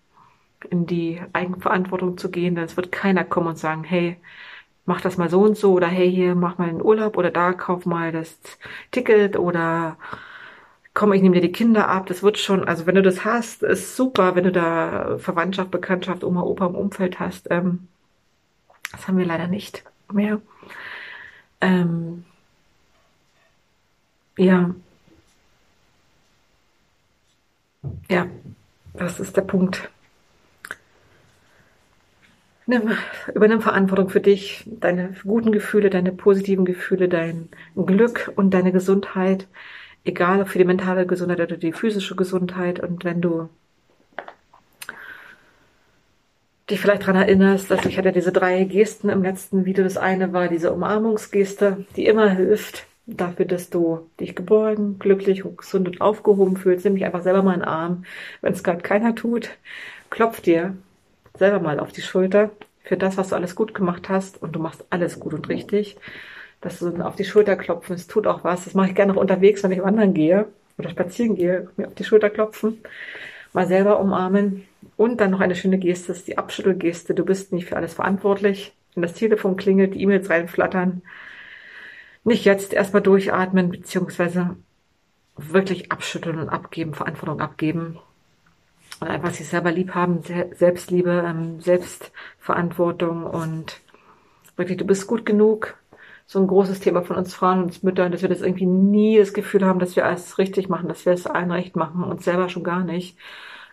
in 0.70 0.86
die 0.86 1.20
Eigenverantwortung 1.32 2.18
zu 2.18 2.30
gehen, 2.30 2.54
denn 2.54 2.64
es 2.64 2.76
wird 2.76 2.92
keiner 2.92 3.24
kommen 3.24 3.48
und 3.48 3.58
sagen, 3.58 3.84
hey, 3.84 4.16
mach 4.86 5.00
das 5.00 5.16
mal 5.18 5.28
so 5.30 5.42
und 5.42 5.56
so 5.56 5.72
oder 5.72 5.88
hey, 5.88 6.10
hier, 6.10 6.34
mach 6.34 6.58
mal 6.58 6.68
einen 6.68 6.82
Urlaub 6.82 7.16
oder 7.18 7.30
da, 7.30 7.52
kauf 7.52 7.86
mal 7.86 8.12
das 8.12 8.38
Ticket 8.92 9.36
oder 9.38 9.96
komm, 10.94 11.12
ich 11.12 11.22
nehme 11.22 11.34
dir 11.36 11.42
die 11.42 11.52
Kinder 11.52 11.88
ab, 11.88 12.06
das 12.06 12.22
wird 12.22 12.38
schon, 12.38 12.66
also 12.66 12.86
wenn 12.86 12.94
du 12.94 13.02
das 13.02 13.24
hast, 13.24 13.62
ist 13.62 13.96
super, 13.96 14.34
wenn 14.34 14.44
du 14.44 14.52
da 14.52 15.18
Verwandtschaft, 15.18 15.70
Bekanntschaft, 15.70 16.24
Oma, 16.24 16.42
Opa 16.42 16.66
im 16.66 16.74
Umfeld 16.74 17.20
hast. 17.20 17.48
Ähm, 17.50 17.88
das 18.92 19.06
haben 19.06 19.18
wir 19.18 19.26
leider 19.26 19.46
nicht 19.48 19.84
mehr. 20.12 20.40
Ähm, 21.60 22.24
ja. 24.36 24.74
Ja, 28.08 28.26
das 28.94 29.20
ist 29.20 29.36
der 29.36 29.42
Punkt. 29.42 29.90
Nimm, 32.66 32.90
übernimm 33.34 33.60
Verantwortung 33.60 34.08
für 34.08 34.20
dich, 34.20 34.64
deine 34.66 35.14
guten 35.22 35.52
Gefühle, 35.52 35.88
deine 35.88 36.12
positiven 36.12 36.64
Gefühle, 36.64 37.08
dein 37.08 37.48
Glück 37.76 38.32
und 38.34 38.52
deine 38.54 38.72
Gesundheit 38.72 39.46
egal 40.06 40.40
ob 40.40 40.48
für 40.48 40.58
die 40.58 40.64
mentale 40.64 41.06
Gesundheit 41.06 41.40
oder 41.40 41.56
die 41.56 41.72
physische 41.72 42.16
Gesundheit. 42.16 42.80
Und 42.80 43.04
wenn 43.04 43.20
du 43.20 43.48
dich 46.70 46.80
vielleicht 46.80 47.02
daran 47.02 47.16
erinnerst, 47.16 47.70
dass 47.70 47.84
ich 47.84 47.98
hatte 47.98 48.12
diese 48.12 48.32
drei 48.32 48.64
Gesten 48.64 49.08
im 49.08 49.22
letzten 49.22 49.64
Video. 49.64 49.84
Das 49.84 49.96
eine 49.96 50.32
war 50.32 50.48
diese 50.48 50.72
Umarmungsgeste, 50.72 51.84
die 51.96 52.06
immer 52.06 52.30
hilft 52.30 52.86
dafür, 53.06 53.46
dass 53.46 53.70
du 53.70 54.10
dich 54.18 54.34
geborgen, 54.34 54.98
glücklich 54.98 55.44
und 55.44 55.58
gesund 55.58 55.86
und 55.86 56.00
aufgehoben 56.00 56.56
fühlst. 56.56 56.84
Nimm 56.84 56.94
dich 56.94 57.04
einfach 57.04 57.22
selber 57.22 57.42
mal 57.42 57.54
in 57.54 57.60
den 57.60 57.68
Arm. 57.68 58.04
Wenn 58.40 58.52
es 58.52 58.64
gerade 58.64 58.82
keiner 58.82 59.14
tut, 59.14 59.50
klopf 60.10 60.40
dir 60.40 60.76
selber 61.38 61.60
mal 61.60 61.80
auf 61.80 61.92
die 61.92 62.02
Schulter 62.02 62.50
für 62.82 62.96
das, 62.96 63.16
was 63.16 63.28
du 63.28 63.34
alles 63.34 63.54
gut 63.54 63.74
gemacht 63.74 64.08
hast 64.08 64.42
und 64.42 64.52
du 64.54 64.60
machst 64.60 64.84
alles 64.90 65.18
gut 65.20 65.34
und 65.34 65.48
richtig 65.48 65.96
dass 66.60 66.78
du 66.78 67.00
auf 67.04 67.16
die 67.16 67.24
Schulter 67.24 67.56
klopfen, 67.56 67.94
es 67.94 68.06
tut 68.06 68.26
auch 68.26 68.44
was. 68.44 68.64
Das 68.64 68.74
mache 68.74 68.88
ich 68.88 68.94
gerne 68.94 69.12
noch 69.12 69.20
unterwegs, 69.20 69.62
wenn 69.62 69.72
ich 69.72 69.82
wandern 69.82 70.14
gehe 70.14 70.46
oder 70.78 70.90
spazieren 70.90 71.36
gehe, 71.36 71.68
mir 71.76 71.86
auf 71.86 71.94
die 71.94 72.04
Schulter 72.04 72.30
klopfen, 72.30 72.78
mal 73.52 73.66
selber 73.66 74.00
umarmen 74.00 74.66
und 74.96 75.20
dann 75.20 75.30
noch 75.30 75.40
eine 75.40 75.56
schöne 75.56 75.78
Geste, 75.78 76.12
ist 76.12 76.28
die 76.28 76.38
Abschüttelgeste. 76.38 77.14
Du 77.14 77.24
bist 77.24 77.52
nicht 77.52 77.66
für 77.66 77.76
alles 77.76 77.94
verantwortlich. 77.94 78.74
Wenn 78.94 79.02
das 79.02 79.14
Telefon 79.14 79.56
klingelt, 79.56 79.94
die 79.94 80.02
E-Mails 80.02 80.30
reinflattern, 80.30 81.02
nicht 82.24 82.44
jetzt 82.44 82.72
erstmal 82.72 83.02
durchatmen, 83.02 83.70
beziehungsweise 83.70 84.56
wirklich 85.36 85.92
abschütteln 85.92 86.38
und 86.38 86.48
abgeben, 86.48 86.94
Verantwortung 86.94 87.40
abgeben 87.40 87.98
einfach 89.00 89.30
sich 89.30 89.48
selber 89.48 89.72
lieb 89.72 89.94
haben, 89.94 90.22
Selbstliebe, 90.22 91.24
ähm, 91.26 91.60
Selbstverantwortung 91.60 93.24
und 93.24 93.80
wirklich, 94.56 94.78
du 94.78 94.84
bist 94.86 95.06
gut 95.06 95.26
genug, 95.26 95.76
so 96.26 96.40
ein 96.40 96.46
großes 96.46 96.80
Thema 96.80 97.02
von 97.02 97.16
uns 97.16 97.34
Frauen 97.34 97.62
und 97.64 97.84
Müttern, 97.84 98.10
dass 98.12 98.22
wir 98.22 98.28
das 98.28 98.40
irgendwie 98.40 98.66
nie 98.66 99.18
das 99.18 99.32
Gefühl 99.32 99.64
haben, 99.64 99.78
dass 99.78 99.94
wir 99.96 100.06
alles 100.06 100.38
richtig 100.38 100.68
machen, 100.68 100.88
dass 100.88 101.06
wir 101.06 101.12
es 101.12 101.26
allen 101.26 101.52
recht 101.52 101.76
machen, 101.76 102.02
uns 102.02 102.24
selber 102.24 102.48
schon 102.48 102.64
gar 102.64 102.82
nicht. 102.82 103.16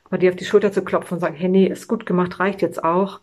Aber 0.06 0.18
die 0.18 0.30
auf 0.30 0.36
die 0.36 0.46
Schulter 0.46 0.72
zu 0.72 0.84
klopfen 0.84 1.16
und 1.16 1.22
sagen, 1.22 1.36
hey, 1.36 1.50
nee, 1.50 1.66
ist 1.66 1.88
gut 1.88 2.06
gemacht, 2.06 2.40
reicht 2.40 2.62
jetzt 2.62 2.84
auch. 2.84 3.22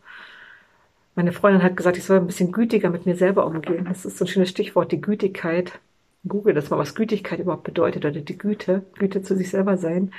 Meine 1.14 1.32
Freundin 1.32 1.62
hat 1.62 1.76
gesagt, 1.76 1.96
ich 1.96 2.04
soll 2.04 2.16
ein 2.16 2.26
bisschen 2.26 2.50
gütiger 2.50 2.90
mit 2.90 3.06
mir 3.06 3.16
selber 3.16 3.46
umgehen. 3.46 3.84
Das 3.84 4.04
ist 4.04 4.18
so 4.18 4.24
ein 4.24 4.28
schönes 4.28 4.50
Stichwort, 4.50 4.90
die 4.90 5.00
Gütigkeit. 5.00 5.78
Google 6.26 6.54
das 6.54 6.70
mal, 6.70 6.78
was 6.78 6.94
Gütigkeit 6.94 7.38
überhaupt 7.40 7.64
bedeutet 7.64 8.04
oder 8.04 8.20
die 8.20 8.38
Güte, 8.38 8.82
Güte 8.98 9.22
zu 9.22 9.36
sich 9.36 9.50
selber 9.50 9.76
sein. 9.76 10.12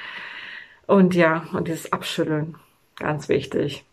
Und 0.88 1.16
ja, 1.16 1.48
und 1.54 1.68
dieses 1.68 1.92
Abschütteln, 1.92 2.56
ganz 2.98 3.30
wichtig. 3.30 3.86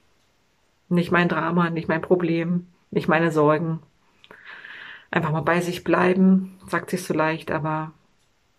Nicht 0.88 1.12
mein 1.12 1.29
Drama, 1.29 1.70
nicht 1.70 1.88
mein 1.88 2.03
Problem, 2.03 2.66
nicht 2.90 3.09
meine 3.09 3.31
Sorgen, 3.31 3.81
einfach 5.11 5.31
mal 5.31 5.42
bei 5.42 5.61
sich 5.61 5.85
bleiben, 5.85 6.59
sagt 6.66 6.90
sich 6.90 7.03
so 7.05 7.14
leicht, 7.14 7.51
aber 7.51 7.92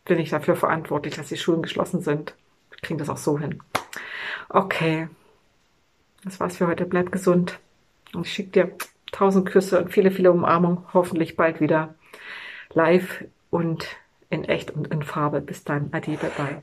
bin 0.05 0.19
ich 0.19 0.29
dafür 0.29 0.55
verantwortlich, 0.55 1.15
dass 1.15 1.27
die 1.27 1.37
Schulen 1.37 1.61
geschlossen 1.61 2.01
sind. 2.01 2.35
Wir 2.71 2.79
kriegen 2.79 2.99
das 2.99 3.09
auch 3.09 3.17
so 3.17 3.39
hin. 3.39 3.61
Okay. 4.49 5.07
Das 6.23 6.39
war's 6.39 6.57
für 6.57 6.67
heute. 6.67 6.85
Bleib 6.85 7.11
gesund. 7.11 7.59
Und 8.13 8.25
ich 8.25 8.33
schicke 8.33 8.51
dir 8.51 8.71
tausend 9.11 9.47
Küsse 9.47 9.79
und 9.79 9.91
viele, 9.91 10.11
viele 10.11 10.31
Umarmungen. 10.31 10.83
Hoffentlich 10.93 11.35
bald 11.35 11.61
wieder 11.61 11.93
live 12.73 13.23
und 13.51 13.87
in 14.29 14.43
echt 14.43 14.71
und 14.71 14.87
in 14.87 15.03
Farbe. 15.03 15.41
Bis 15.41 15.63
dann. 15.63 15.89
Ade, 15.91 16.17
bye 16.17 16.31
bye. 16.35 16.61